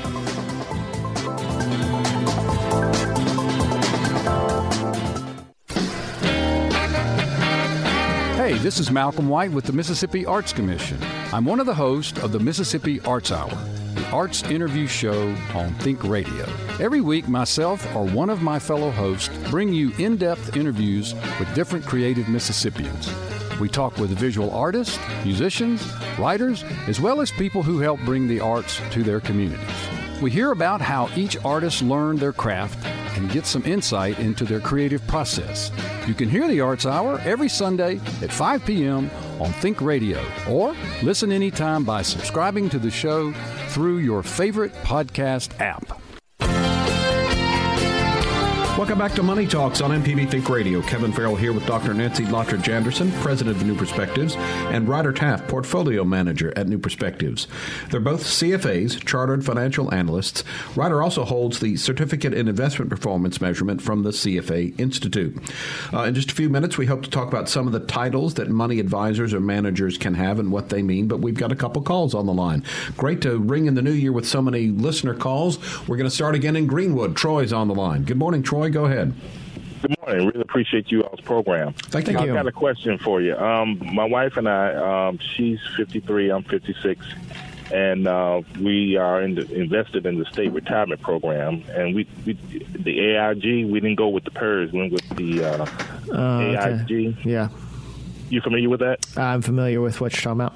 [8.50, 10.98] Hey, this is Malcolm White with the Mississippi Arts Commission.
[11.32, 13.52] I'm one of the hosts of the Mississippi Arts Hour,
[13.94, 16.48] the arts interview show on Think Radio.
[16.80, 21.54] Every week, myself or one of my fellow hosts bring you in depth interviews with
[21.54, 23.14] different creative Mississippians.
[23.60, 28.40] We talk with visual artists, musicians, writers, as well as people who help bring the
[28.40, 30.22] arts to their communities.
[30.24, 32.84] We hear about how each artist learned their craft
[33.16, 35.72] and get some insight into their creative process.
[36.08, 39.10] You can hear the Arts Hour every Sunday at 5 p.m.
[39.40, 43.32] on Think Radio or listen anytime by subscribing to the show
[43.70, 46.00] through your favorite podcast app.
[48.80, 50.82] Welcome back to Money Talks on MPB Think Radio.
[50.82, 51.94] Kevin Farrell here with Dr.
[51.94, 57.50] Nancy Lottridge Anderson, president of New Perspectives, and Ryder Taff, portfolio manager at New Perspectives.
[57.90, 60.46] They're both CFAs, chartered financial analysts.
[60.78, 65.38] Ryder also holds the Certificate in Investment Performance Measurement from the CFA Institute.
[65.92, 68.36] Uh, in just a few minutes, we hope to talk about some of the titles
[68.36, 71.58] that money advisors or managers can have and what they mean, but we've got a
[71.58, 72.64] couple calls on the line.
[72.96, 75.60] Great to ring in the new year with so many listener calls.
[75.86, 77.18] We're going to start again in Greenwood.
[77.18, 78.04] Troy's on the line.
[78.04, 79.14] Good morning, Troy go ahead.
[79.82, 80.28] Good morning.
[80.28, 81.74] Really appreciate you all's program.
[81.74, 82.18] Thank you.
[82.18, 83.36] I've got a question for you.
[83.38, 87.06] Um, my wife and I, um, she's 53, I'm 56,
[87.72, 91.64] and uh, we are in the, invested in the state retirement program.
[91.70, 92.34] And we, we
[92.78, 95.66] the AIG, we didn't go with the PERS, we went with the uh,
[96.12, 96.94] Uh, okay.
[96.96, 97.18] AIG.
[97.26, 97.48] Yeah,
[98.30, 99.06] You familiar with that?
[99.18, 100.54] I'm familiar with what you're talking about.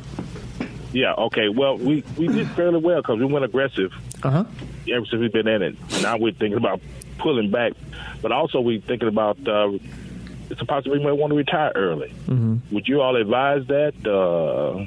[0.92, 1.14] Yeah.
[1.14, 1.48] Okay.
[1.50, 4.44] Well, we we did fairly well because we went aggressive Uh huh.
[4.92, 5.76] ever since we've been in it.
[6.04, 6.82] Now we're thinking about
[7.18, 7.74] pulling back,
[8.22, 9.72] but also we're thinking about uh,
[10.50, 12.10] it's a possibility we might want to retire early.
[12.28, 13.94] hmm Would you all advise that?
[14.06, 14.86] Uh,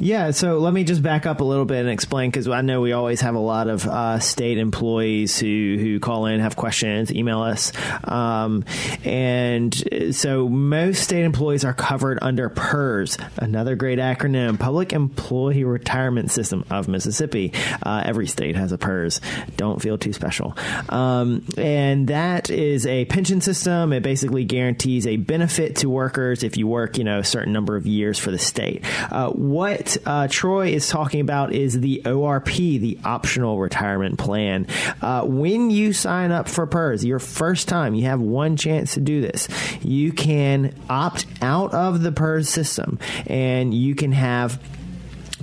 [0.00, 2.80] Yeah, so let me just back up a little bit and explain because I know
[2.80, 7.12] we always have a lot of uh, state employees who, who call in, have questions,
[7.12, 7.72] email us.
[8.04, 8.64] Um,
[9.04, 16.30] and so most state employees are covered under PERS, another great acronym, Public Employee Retirement
[16.30, 17.52] System of Mississippi.
[17.82, 19.20] Uh, every state has a PERS.
[19.56, 20.56] Don't feel too special.
[20.88, 23.92] Um, and that is a pension system.
[23.92, 27.76] It basically guarantees a benefit to workers if you work, you know, a certain number
[27.76, 28.84] of years for the state.
[29.10, 34.66] Uh, what uh, Troy is talking about is the ORP, the optional retirement plan.
[35.00, 39.00] Uh, when you sign up for PERS, your first time, you have one chance to
[39.00, 39.46] do this.
[39.80, 42.98] You can opt out of the PERS system
[43.28, 44.60] and you can have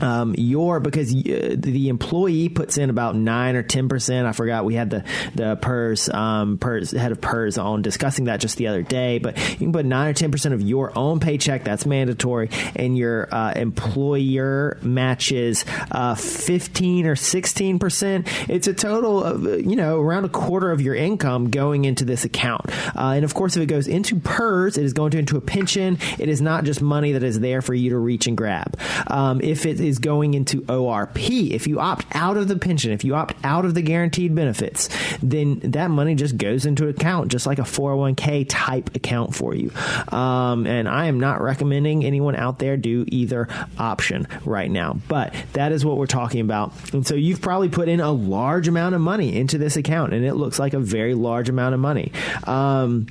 [0.02, 4.28] um, your because uh, the employee puts in about nine or ten percent.
[4.28, 5.04] I forgot we had the
[5.36, 9.20] the PERS um, PERS head of PERS on discussing that just the other day.
[9.20, 11.64] But you can put nine or ten percent of your own paycheck.
[11.64, 18.28] That's mandatory, and your uh, employer matches uh, fifteen or sixteen percent.
[18.50, 22.26] It's a total of you know around a quarter of your income going into this
[22.26, 22.70] account.
[22.96, 25.42] Uh, and of course, if it goes into PERS, it is going to into a
[25.42, 25.98] pension.
[26.20, 28.78] It is not just money that is there for you to reach and grab.
[29.08, 33.04] Um, if it is going into ORP, if you opt out of the pension, if
[33.04, 34.90] you opt out of the guaranteed benefits,
[35.22, 39.72] then that money just goes into account, just like a 401k type account for you.
[40.10, 45.34] Um, and I am not recommending anyone out there do either option right now, but
[45.54, 46.74] that is what we're talking about.
[46.94, 50.26] And so you've probably put in a large amount of money into this account, and
[50.26, 52.12] it looks like a very large amount of money.
[52.46, 53.08] Um,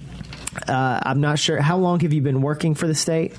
[0.68, 1.60] uh, I'm not sure.
[1.60, 3.32] How long have you been working for the state?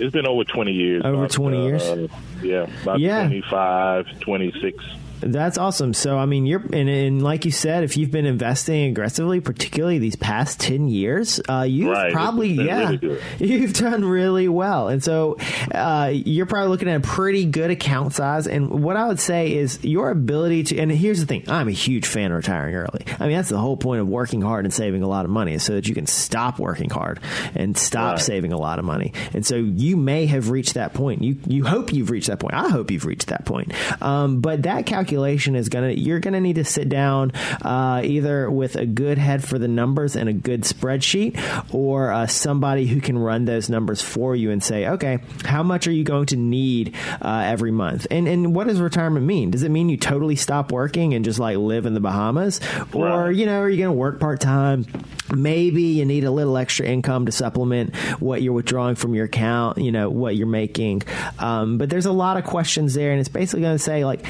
[0.00, 1.02] it's been over 20 years.
[1.04, 1.82] Over About, 20 years?
[1.82, 2.08] Uh,
[2.42, 3.20] yeah, about Yeah.
[3.20, 4.84] 25, 26.
[5.20, 5.94] That's awesome.
[5.94, 9.98] So, I mean, you're, and, and like you said, if you've been investing aggressively, particularly
[9.98, 12.12] these past 10 years, uh, you've Right.
[12.12, 14.88] Probably, yeah, really you've done really well.
[14.88, 15.36] And so,
[15.74, 18.46] uh, you're probably looking at a pretty good account size.
[18.46, 21.72] And what I would say is your ability to, and here's the thing I'm a
[21.72, 23.04] huge fan of retiring early.
[23.18, 25.54] I mean, that's the whole point of working hard and saving a lot of money
[25.54, 27.20] is so that you can stop working hard
[27.54, 28.20] and stop Right.
[28.20, 29.12] saving a lot of money.
[29.34, 31.22] And so you may have reached that point.
[31.22, 32.54] You, you hope you've reached that point.
[32.54, 33.72] I hope you've reached that point.
[34.02, 38.02] Um, but that calculation is going to, you're going to need to sit down, uh,
[38.04, 41.38] either with a good head for the numbers and a good spreadsheet
[41.74, 45.86] or uh, somebody who can run those numbers for you and say, okay, how much
[45.86, 48.06] are you going to need uh, every month?
[48.10, 49.50] And, and what does retirement mean?
[49.50, 52.60] Does it mean you totally stop working and just like live in the Bahamas?
[52.92, 54.86] Or, you know, are you going to work part time?
[55.32, 59.78] Maybe you need a little extra income to supplement what you're withdrawing from your account,
[59.78, 61.02] you know, what you're making.
[61.38, 64.24] Um, but there's a lot of questions there, and it's basically going to say, like,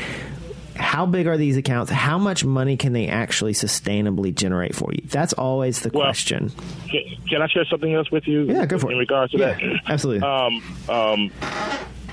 [0.80, 1.90] how big are these accounts?
[1.92, 5.02] How much money can they actually sustainably generate for you?
[5.06, 6.50] That's always the question.
[7.28, 8.42] Can, I share something else with you?
[8.44, 9.00] Yeah, go for in it.
[9.00, 9.80] regards to Yeah, that.
[9.86, 10.26] absolutely.
[10.26, 11.30] Um, um,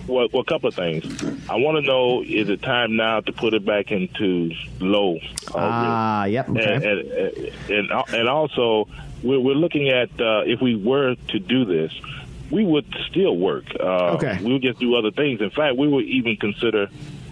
[0.07, 1.03] well, well, a couple of things.
[1.49, 5.19] I want to know: is it time now to put it back into low?
[5.53, 6.47] Ah, yep.
[6.49, 6.75] Okay.
[6.75, 8.87] And, and, and and also,
[9.23, 11.91] we're, we're looking at uh, if we were to do this,
[12.51, 13.65] we would still work.
[13.77, 14.39] Uh, Okay.
[14.41, 15.41] We would just do other things.
[15.41, 16.87] In fact, we would even consider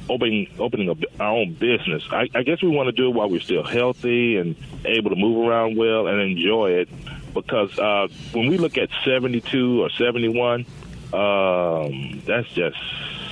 [0.10, 2.04] opening opening a, our own business.
[2.12, 5.16] I, I guess we want to do it while we're still healthy and able to
[5.16, 6.90] move around well and enjoy it.
[7.34, 10.66] Because uh, when we look at 72 or 71,
[11.14, 12.78] um, that's just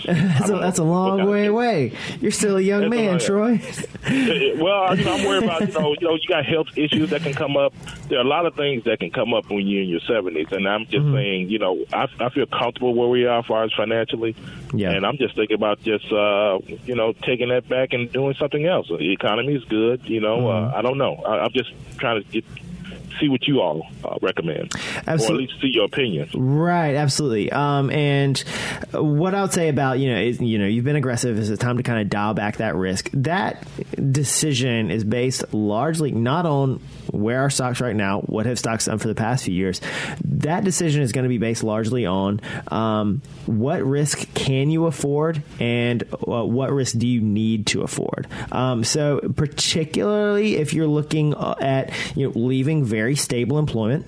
[0.05, 1.93] that's, a, that's a long way away.
[2.21, 3.61] You're still a young a man, long- Troy.
[4.57, 7.33] well, know, I'm worried about you know, you know, you got health issues that can
[7.33, 7.73] come up.
[8.09, 10.51] There are a lot of things that can come up when you're in your 70s,
[10.51, 11.15] and I'm just Mm-hmm.
[11.15, 14.35] saying, you know, I, I feel comfortable where we are as far as financially,
[14.73, 14.91] Yeah.
[14.91, 18.65] and I'm just thinking about just uh, you know taking that back and doing something
[18.65, 18.87] else.
[18.87, 20.37] The economy is good, you know.
[20.39, 20.75] Mm-hmm.
[20.75, 21.15] Uh, I don't know.
[21.15, 22.45] I, I'm just trying to get
[23.19, 25.47] see what you all uh, recommend, or at Absolutely.
[25.47, 26.29] least see your opinion.
[26.33, 27.51] Right, absolutely.
[27.51, 28.37] Um, and
[28.91, 31.37] what I'll say about you know is you know you've been aggressive.
[31.37, 33.09] Is it time to kind of dial back that risk?
[33.13, 33.65] That
[34.11, 38.21] decision is based largely not on where are stocks right now?
[38.21, 39.81] What have stocks done for the past few years?
[40.23, 45.43] That decision is going to be based largely on um, what risk can you afford
[45.59, 48.27] and uh, what risk do you need to afford.
[48.51, 54.05] Um, so, particularly if you're looking uh, at you know leaving very stable employment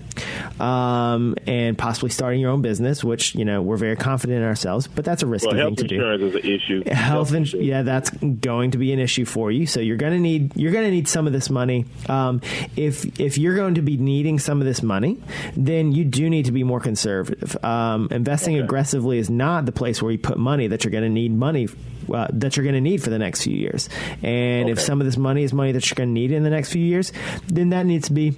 [0.59, 4.87] um, and possibly starting your own business, which you know we're very confident in ourselves,
[4.87, 5.99] but that's a risky well, thing to do.
[5.99, 6.89] Health insurance is an issue.
[6.89, 9.65] Health, ins- yeah, that's going to be an issue for you.
[9.65, 11.85] So you're going to need you're going to need some of this money.
[12.07, 12.41] Um,
[12.85, 15.17] if if you're going to be needing some of this money,
[15.55, 17.63] then you do need to be more conservative.
[17.63, 18.63] Um, investing okay.
[18.63, 21.67] aggressively is not the place where you put money that you're going to need money
[22.13, 23.89] uh, that you're going to need for the next few years.
[24.21, 24.71] And okay.
[24.71, 26.71] if some of this money is money that you're going to need in the next
[26.71, 27.11] few years,
[27.47, 28.35] then that needs to be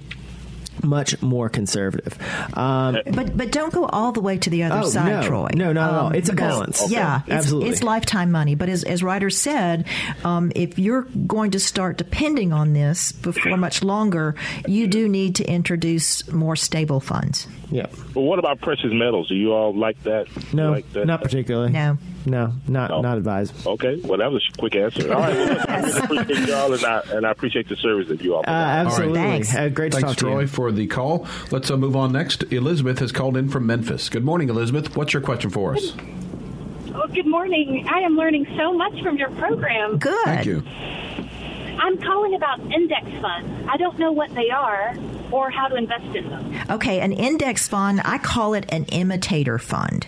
[0.82, 2.18] much more conservative.
[2.54, 5.48] Um, but but don't go all the way to the other oh, side, no, Troy.
[5.54, 6.10] No, not um, at all.
[6.12, 6.82] It's a balance.
[6.82, 6.92] Okay.
[6.94, 7.70] Yeah, it's, absolutely.
[7.70, 8.54] It's lifetime money.
[8.54, 9.86] But as as Ryder said,
[10.24, 14.34] um, if you're going to start depending on this before much longer,
[14.66, 17.46] you do need to introduce more stable funds.
[17.70, 17.86] Yeah.
[18.14, 19.28] Well, what about precious metals?
[19.28, 20.26] Do you all like that?
[20.52, 21.06] No, like that?
[21.06, 21.72] not particularly.
[21.72, 21.98] No.
[22.28, 23.00] No, not no.
[23.00, 23.66] not advised.
[23.66, 25.12] Okay, well that was a quick answer.
[25.12, 28.34] All right, well, I appreciate y'all, and I, and I appreciate the service that you
[28.34, 28.40] all.
[28.40, 29.24] Uh, absolutely, right.
[29.44, 29.54] Thanks.
[29.54, 30.46] Uh, great to Thanks, talk to Troy, you.
[30.46, 31.26] for the call.
[31.50, 32.44] Let's uh, move on next.
[32.52, 34.08] Elizabeth has called in from Memphis.
[34.08, 34.96] Good morning, Elizabeth.
[34.96, 35.94] What's your question for us?
[36.94, 37.86] Oh, good morning.
[37.88, 39.98] I am learning so much from your program.
[39.98, 40.24] Good.
[40.24, 40.62] Thank you.
[41.80, 43.68] I'm calling about index funds.
[43.68, 44.94] I don't know what they are
[45.32, 46.54] or how to invest in them.
[46.70, 50.06] Okay, an index fund, I call it an imitator fund.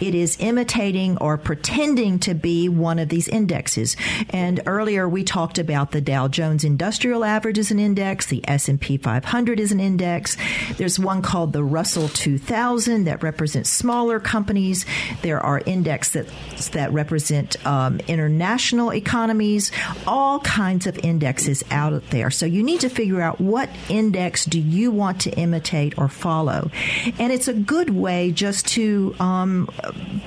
[0.00, 3.96] It is imitating or pretending to be one of these indexes.
[4.30, 8.96] And earlier we talked about the Dow Jones Industrial Average as an index, the S&P
[8.96, 10.36] 500 is an index.
[10.76, 14.86] There's one called the Russell 2000 that represents smaller companies.
[15.22, 19.72] There are indexes that that represent um, international economies,
[20.06, 22.30] all kinds of indexes out there.
[22.30, 26.70] So you need to figure out what index do you want to imitate or follow?
[27.18, 29.66] And it's a good way just to um,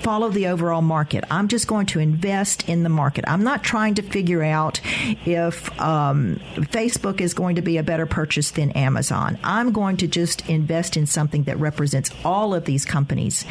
[0.01, 1.23] follow the overall market.
[1.31, 3.23] I'm just going to invest in the market.
[3.25, 4.81] I'm not trying to figure out
[5.25, 9.39] if um, Facebook is going to be a better purchase than Amazon.
[9.45, 13.45] I'm going to just invest in something that represents all of these companies.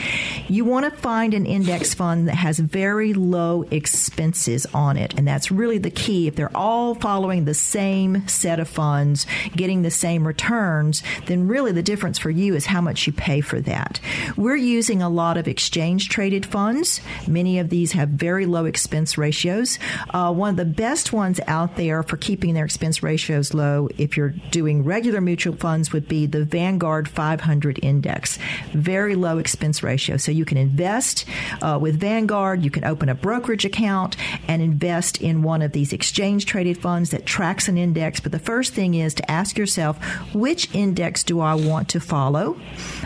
[0.46, 5.26] You want to find an index fund that has very low expenses on it, and
[5.26, 6.26] that's really the key.
[6.26, 11.46] If they're all following the same set of funds, getting the same return, returns, then
[11.48, 14.00] really the difference for you is how much you pay for that.
[14.36, 17.00] We're using a lot of exchange traded funds.
[17.28, 19.78] Many of these have very low expense ratios.
[20.10, 24.16] Uh, one of the best ones out there for keeping their expense ratios low, if
[24.16, 28.38] you're doing regular mutual funds, would be the Vanguard 500 Index.
[28.72, 30.16] Very low expense ratio.
[30.16, 31.26] So you can invest
[31.62, 34.16] uh, with Vanguard, you can open a brokerage account
[34.48, 38.20] and invest in one of these exchange traded funds that tracks an index.
[38.20, 39.98] But the first thing is to ask yourself
[40.34, 42.58] which which index do I want to follow?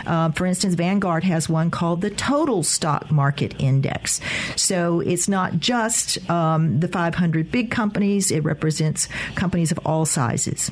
[0.05, 4.21] Uh, for instance, Vanguard has one called the Total Stock Market Index.
[4.55, 10.71] So it's not just um, the 500 big companies, it represents companies of all sizes.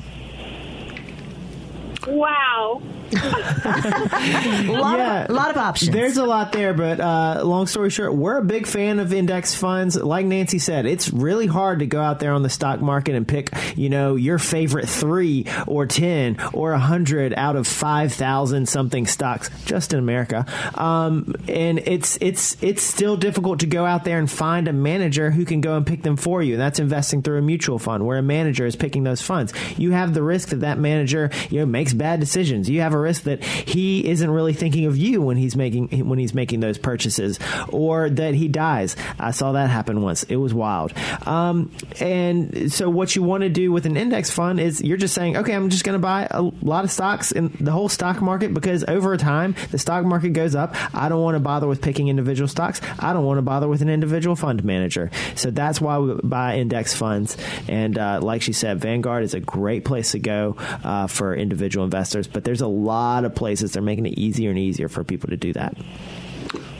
[2.06, 2.82] Wow.
[3.12, 3.16] a,
[4.68, 5.90] lot yeah, of, a lot of options.
[5.90, 9.54] There's a lot there, but uh, long story short, we're a big fan of index
[9.54, 9.96] funds.
[9.96, 13.26] Like Nancy said, it's really hard to go out there on the stock market and
[13.26, 18.68] pick, you know, your favorite three or ten or a hundred out of five thousand
[18.68, 20.46] something stocks just in America.
[20.74, 25.30] Um, and it's it's it's still difficult to go out there and find a manager
[25.30, 26.56] who can go and pick them for you.
[26.56, 29.52] That's investing through a mutual fund where a manager is picking those funds.
[29.76, 32.68] You have the risk that that manager, you know, makes bad decisions.
[32.68, 36.18] You have a risk that he isn't really thinking of you when he's making when
[36.18, 37.38] he's making those purchases,
[37.68, 38.96] or that he dies.
[39.18, 40.22] I saw that happen once.
[40.24, 40.92] It was wild.
[41.26, 41.70] Um,
[42.00, 45.36] and so, what you want to do with an index fund is you're just saying,
[45.36, 48.54] okay, I'm just going to buy a lot of stocks in the whole stock market
[48.54, 50.74] because over time the stock market goes up.
[50.94, 52.80] I don't want to bother with picking individual stocks.
[52.98, 55.10] I don't want to bother with an individual fund manager.
[55.34, 57.36] So that's why we buy index funds.
[57.68, 61.79] And uh, like she said, Vanguard is a great place to go uh, for individual
[61.84, 62.26] investors.
[62.26, 65.36] But there's a lot of places they're making it easier and easier for people to
[65.36, 65.76] do that.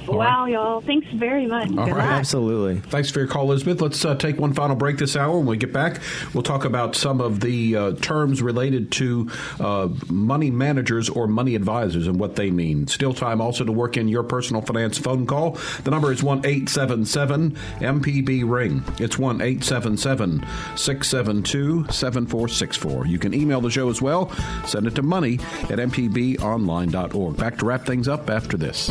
[0.08, 0.52] All wow, right.
[0.52, 0.80] y'all.
[0.80, 1.68] Thanks very much.
[1.70, 2.04] All right.
[2.04, 2.80] Absolutely.
[2.80, 3.80] Thanks for your call, Elizabeth.
[3.80, 5.36] Let's uh, take one final break this hour.
[5.38, 6.00] When we get back,
[6.34, 11.54] we'll talk about some of the uh, terms related to uh, money managers or money
[11.54, 12.86] advisors and what they mean.
[12.86, 15.58] Still time also to work in your personal finance phone call.
[15.84, 18.82] The number is 1 877 MPB Ring.
[18.98, 20.44] It's 1 877
[20.76, 23.06] 672 7464.
[23.06, 24.30] You can email the show as well.
[24.66, 25.34] Send it to money
[25.64, 27.36] at mpbonline.org.
[27.36, 28.90] Back to wrap things up after this.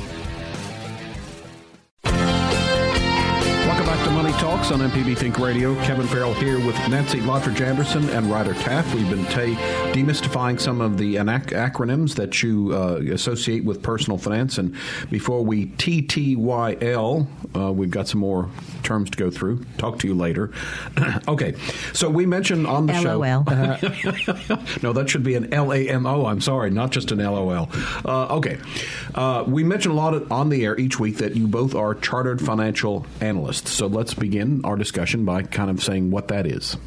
[4.31, 5.75] Money Talks on MPB Think Radio.
[5.83, 8.93] Kevin Farrell here with Nancy Lottridge Anderson and Ryder Taff.
[8.93, 9.55] We've been t-
[9.91, 14.57] demystifying some of the anac- acronyms that you uh, associate with personal finance.
[14.57, 14.77] And
[15.09, 18.49] before we TTYL, uh, we've got some more
[18.83, 19.65] terms to go through.
[19.77, 20.51] Talk to you later.
[21.27, 21.55] okay,
[21.91, 23.43] so we mentioned on the LOL.
[23.81, 24.77] show.
[24.81, 26.25] no, that should be an L A M O.
[26.25, 27.69] I'm sorry, not just an LOL.
[28.05, 28.59] Uh, okay,
[29.13, 32.41] uh, we mentioned a lot on the air each week that you both are chartered
[32.41, 33.71] financial analysts.
[33.71, 36.77] So let's begin our discussion by kind of saying what that is.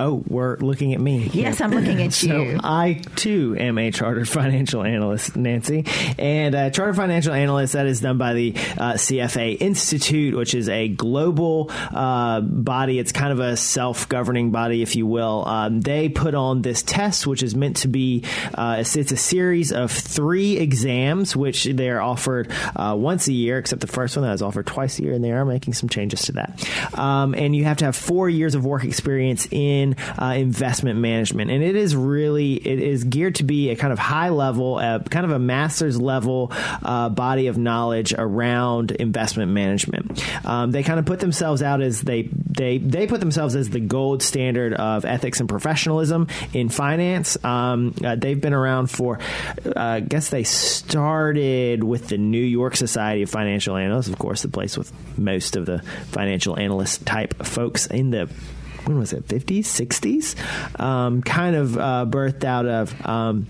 [0.00, 1.30] Oh, we're looking at me.
[1.32, 2.60] Yes, I'm looking at So you.
[2.62, 5.84] I too am a chartered financial analyst, Nancy,
[6.18, 10.68] and uh, chartered financial analyst that is done by the uh, CFA Institute, which is
[10.68, 12.98] a global uh, body.
[12.98, 15.46] It's kind of a self-governing body, if you will.
[15.46, 19.16] Um, they put on this test, which is meant to be uh, it's, it's a
[19.16, 24.16] series of three exams, which they are offered uh, once a year, except the first
[24.16, 26.98] one that is offered twice a year, and they are making some changes to that.
[26.98, 29.63] Um, and you have to have four years of work experience in
[30.20, 33.98] uh, investment management, and it is really it is geared to be a kind of
[33.98, 36.52] high level, uh, kind of a master's level
[36.82, 40.22] uh, body of knowledge around investment management.
[40.46, 43.80] Um, they kind of put themselves out as they they they put themselves as the
[43.80, 47.42] gold standard of ethics and professionalism in finance.
[47.44, 49.18] Um, uh, they've been around for,
[49.64, 54.42] uh, I guess they started with the New York Society of Financial Analysts, of course,
[54.42, 58.30] the place with most of the financial analyst type folks in the
[58.86, 59.26] when was it?
[59.28, 63.46] 50s 60s um, kind of uh, birthed out of um,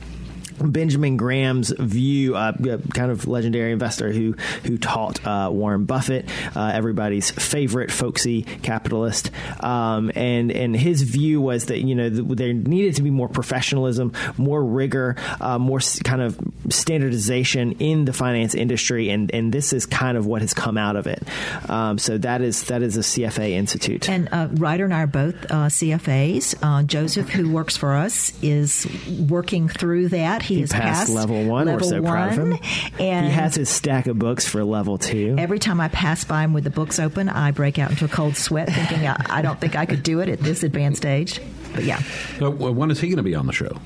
[0.59, 2.52] Benjamin Graham's view, uh,
[2.92, 4.32] kind of legendary investor who
[4.64, 9.30] who taught uh, Warren Buffett, uh, everybody's favorite folksy capitalist,
[9.61, 13.28] um, and and his view was that you know th- there needed to be more
[13.28, 16.38] professionalism, more rigor, uh, more s- kind of
[16.68, 20.96] standardization in the finance industry, and and this is kind of what has come out
[20.96, 21.22] of it.
[21.68, 24.09] Um, so that is that is a CFA institute.
[24.09, 26.86] And uh, Ryder and I are both uh, CFAs.
[26.86, 28.86] Joseph, who works for us, is
[29.28, 30.42] working through that.
[30.45, 31.66] He, He has passed level one.
[31.66, 32.59] Level We're so proud of him.
[32.99, 35.36] And he has his stack of books for level two.
[35.38, 38.09] Every time I pass by him with the books open, I break out into a
[38.09, 41.40] cold sweat, thinking I, I don't think I could do it at this advanced age.
[41.74, 42.00] But yeah,
[42.38, 43.76] So, uh, when is he going to be on the show?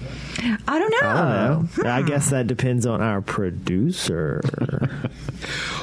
[0.67, 1.09] I don't know.
[1.09, 1.29] I don't
[1.63, 1.69] know.
[1.83, 1.87] Hmm.
[1.87, 4.41] I guess that depends on our producer.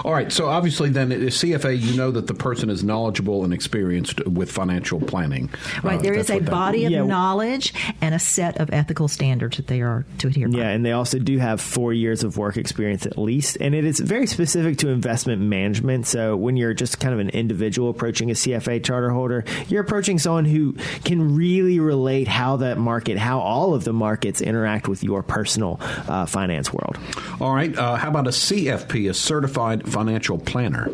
[0.05, 0.31] All right.
[0.31, 4.25] So obviously, then uh, at CFA, you know that the person is knowledgeable and experienced
[4.27, 5.49] with financial planning.
[5.83, 7.05] Right, Uh, there is a what that- body of Yeah.
[7.05, 10.59] knowledge and a set of ethical standards that they are to adhere by.
[10.59, 13.83] Yeah, and they also do have four years of work experience at least, and it
[13.85, 16.05] is very specific to investment management.
[16.05, 20.19] So when you're just kind of an individual approaching a CFA charter holder, you're approaching
[20.19, 21.94] someone who can really relate
[22.27, 26.97] how that market, how all of the markets interact with your personal uh, finance world.
[27.39, 27.75] All right.
[27.75, 30.89] Uh, how about a CFP, a certified financial planner?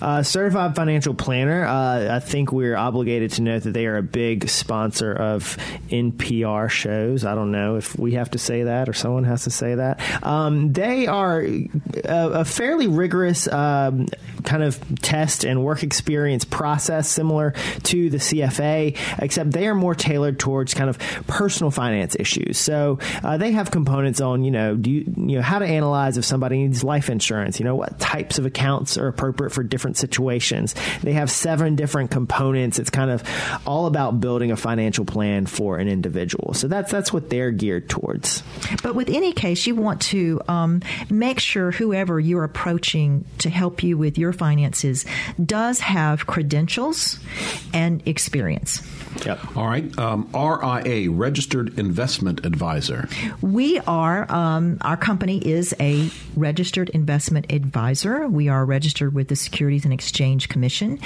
[0.00, 1.64] Uh, certified financial planner.
[1.64, 5.56] Uh, I think we're obligated to note that they are a big sponsor of
[5.90, 7.24] NPR shows.
[7.24, 10.00] I don't know if we have to say that or someone has to say that.
[10.24, 11.68] Um, they are a,
[12.04, 14.08] a fairly rigorous um,
[14.44, 17.52] kind of test and work experience process, similar
[17.84, 22.58] to the CFA, except they are more tailored towards kind of personal finance issues.
[22.58, 26.18] So uh, they have components on, you know, do you, you know how to analyze
[26.18, 27.60] if somebody needs life insurance.
[27.60, 30.74] You know what types of accounts are appropriate for different situations.
[31.02, 32.80] They have seven different components.
[32.80, 33.22] It's kind of
[33.64, 36.54] all about building a financial plan for an individual.
[36.54, 38.42] So that's that's what they're geared towards.
[38.82, 43.84] But with any case, you want to um, make sure whoever you're approaching to help
[43.84, 45.06] you with your finances
[45.44, 47.20] does have credentials
[47.72, 48.82] and experience.
[49.24, 49.56] Yep.
[49.56, 49.86] All right.
[49.98, 53.08] Um, RIA, Registered Investment Advisor.
[53.40, 58.28] We are, um, our company is a registered investment advisor.
[58.28, 60.98] We are registered with the Securities and Exchange Commission.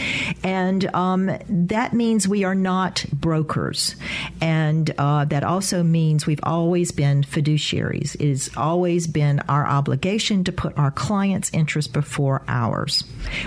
[0.42, 3.96] And um, that means we are not brokers.
[4.40, 8.14] And uh, that also means we've always been fiduciaries.
[8.16, 13.04] It has always been our obligation to put our clients' interests before ours.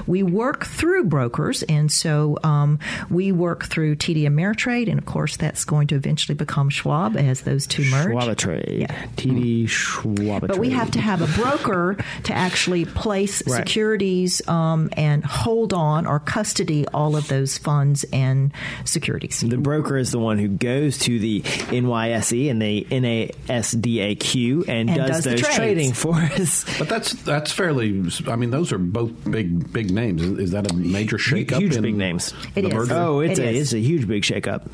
[0.08, 5.38] We work through brokers, and so um, we work through TD Ameritrade, and of course,
[5.38, 8.08] that's going to eventually become Schwab as those two merge.
[8.12, 8.88] Schwabatrade.
[9.16, 10.48] TD Schwabatrade.
[10.48, 13.58] But we have to have a broker to actually place Right.
[13.60, 18.52] securities um, and hold on or custody all of those funds and
[18.86, 19.42] securities.
[19.42, 24.98] The broker is the one who goes to the NYSE and the NASDAQ and, and
[24.98, 26.66] does, does those trading for us.
[26.80, 28.04] But that's that's fairly.
[28.28, 30.22] I mean, those are both big big names.
[30.24, 31.60] Is, is that a major shakeup?
[31.60, 32.34] Huge big names.
[32.56, 32.74] It is.
[32.74, 32.94] Merger?
[32.96, 33.62] Oh, it's it a is.
[33.62, 34.68] it's a huge big shakeup.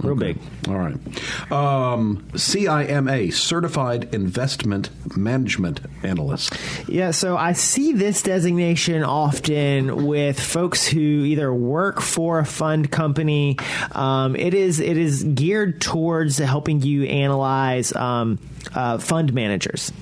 [0.00, 0.32] Real Okay.
[0.34, 0.38] big.
[0.68, 1.52] All right.
[1.52, 6.52] Um, CIMA, Certified Investment Management Analyst.
[6.88, 12.90] Yeah, so I see this designation often with folks who either work for a fund
[12.90, 13.56] company.
[13.92, 18.38] Um, it is it is geared towards helping you analyze um,
[18.74, 19.92] uh, fund managers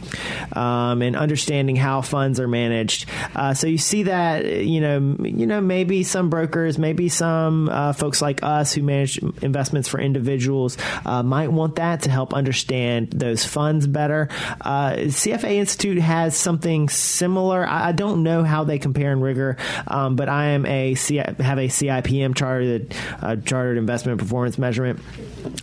[0.52, 3.08] um, and understanding how funds are managed.
[3.34, 7.92] Uh, so you see that you know you know maybe some brokers, maybe some uh,
[7.92, 13.10] folks like us who manage investments for individuals uh, might want that to help understand
[13.10, 14.28] those funds better.
[14.60, 17.66] Uh, CFA Institute has something similar.
[17.66, 19.56] I, I don't know how they compare in rigor,
[19.86, 25.00] um, but I am a C- have a CIPM chartered uh, chartered investment performance measurement,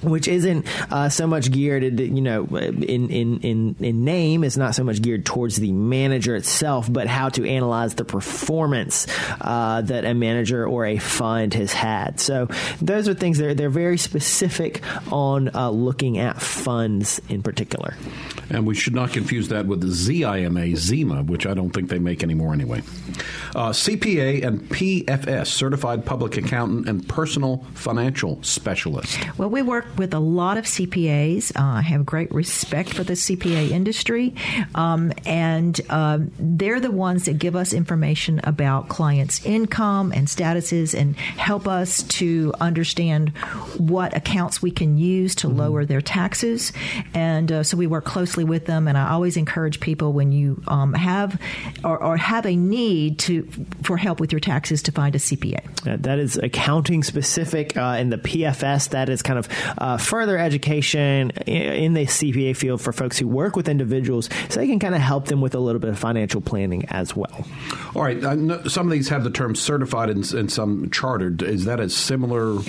[0.01, 0.65] which isn't
[1.09, 2.47] so much geared, at, you know,
[2.91, 7.07] in, in in in name is not so much geared towards the manager itself, but
[7.07, 9.07] how to analyze the performance
[9.39, 12.19] uh, that a manager or a fund has had.
[12.19, 12.47] So
[12.81, 14.81] those are things that are, they're very specific
[15.11, 17.95] on uh, looking at funds in particular.
[18.49, 22.23] And we should not confuse that with ZIMA, ZIMA, which I don't think they make
[22.23, 22.81] anymore anyway.
[23.55, 29.17] Uh, CPA and PFS, Certified Public Accountant and Personal Financial Specialist.
[29.37, 31.55] Well, we work with a lot of CPAs.
[31.55, 34.33] Uh, I have great respect for the CPA industry,
[34.75, 40.97] um, and um, they're the ones that give us information about clients' income and statuses,
[40.97, 43.29] and help us to understand
[43.77, 46.73] what accounts we can use to lower their taxes.
[47.13, 48.87] And uh, so we work closely with them.
[48.87, 51.39] And I always encourage people when you um, have
[51.83, 53.47] or, or have a need to
[53.83, 55.87] for help with your taxes to find a CPA.
[55.87, 57.75] Uh, that is accounting specific.
[57.77, 62.79] Uh, in the PFS, that is kind of uh, further education in the CPA field
[62.79, 65.59] for folks who work with individuals, so they can kind of help them with a
[65.59, 67.45] little bit of financial planning as well.
[67.95, 68.21] All right.
[68.69, 71.41] Some of these have the term certified and, and some chartered.
[71.41, 72.61] Is that a similar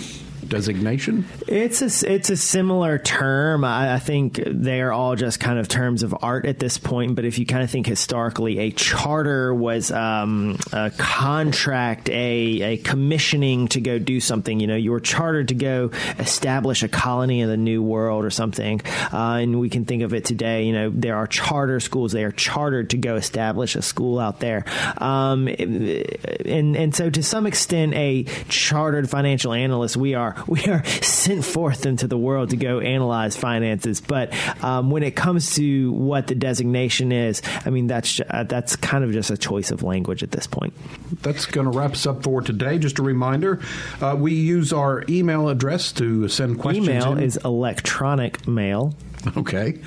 [0.52, 1.26] designation?
[1.48, 3.64] It's a it's a similar term.
[3.64, 7.16] I, I think they are all just kind of terms of art at this point.
[7.16, 12.76] But if you kind of think historically, a charter was um, a contract, a a
[12.76, 14.60] commissioning to go do something.
[14.60, 18.30] You know, you were chartered to go establish a colony in the New World or
[18.30, 18.82] something.
[19.12, 20.64] Uh, and we can think of it today.
[20.64, 22.12] You know, there are charter schools.
[22.12, 24.64] They are chartered to go establish a school out there.
[24.98, 30.84] Um, and and so to some extent, a chartered financial analyst, we are we are
[30.84, 34.00] sent forth into the world to go analyze finances.
[34.00, 34.32] But
[34.62, 39.04] um, when it comes to what the designation is, I mean that's uh, that's kind
[39.04, 40.74] of just a choice of language at this point.
[41.22, 42.78] That's going to wrap us up for today.
[42.78, 43.60] Just a reminder,
[44.00, 46.88] uh, we use our email address to send questions.
[46.88, 47.22] Email in.
[47.22, 48.94] is electronic mail.
[49.36, 49.78] Okay,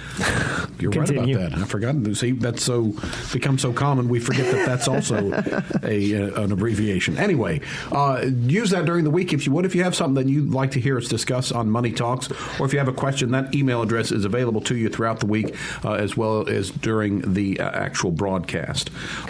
[0.80, 1.38] you're Continue.
[1.38, 1.66] right about that.
[1.66, 1.96] I forgot.
[2.16, 2.94] See, that's so
[3.32, 5.32] become so common we forget that that's also
[5.84, 7.18] a uh, an abbreviation.
[7.18, 7.62] Anyway,
[7.92, 9.66] uh, use that during the week if you would.
[9.66, 12.30] If you have something that you'd like to hear us discuss on Money Talks,
[12.60, 15.26] or if you have a question, that email address is available to you throughout the
[15.26, 18.90] week uh, as well as during the uh, actual broadcast.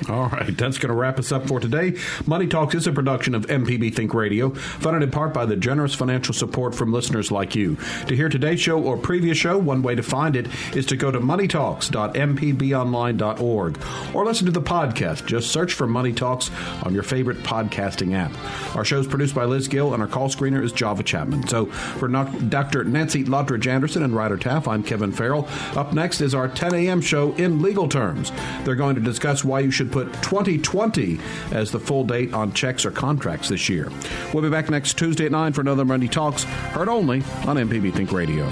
[0.09, 1.97] All right, that's going to wrap us up for today.
[2.25, 5.93] Money Talks is a production of MPB Think Radio, funded in part by the generous
[5.93, 7.77] financial support from listeners like you.
[8.07, 11.11] To hear today's show or previous show, one way to find it is to go
[11.11, 13.79] to moneytalks.mpbonline.org
[14.13, 15.25] or listen to the podcast.
[15.25, 16.51] Just search for Money Talks
[16.83, 18.31] on your favorite podcasting app.
[18.75, 21.47] Our show is produced by Liz Gill, and our call screener is Java Chapman.
[21.47, 22.83] So for Dr.
[22.83, 25.47] Nancy Lottridge Anderson and Ryder Taff, I'm Kevin Farrell.
[25.75, 27.01] Up next is our 10 a.m.
[27.01, 28.31] show in legal terms.
[28.63, 31.19] They're going to discuss why you should put 2020
[31.51, 33.91] as the full date on checks or contracts this year.
[34.33, 37.93] We'll be back next Tuesday at 9 for another Money Talks, heard only on MPB
[37.93, 38.45] Think Radio.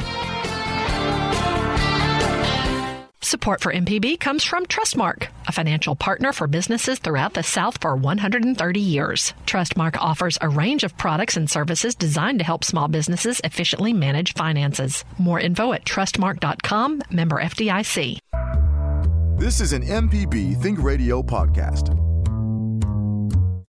[3.34, 7.96] Support for MPB comes from Trustmark, a financial partner for businesses throughout the South for
[7.96, 9.34] 130 years.
[9.48, 14.36] Trustmark offers a range of products and services designed to help small businesses efficiently manage
[14.36, 15.04] finances.
[15.18, 18.20] More info at trustmark.com, member FDIC.
[19.40, 22.13] This is an MPB Think Radio podcast.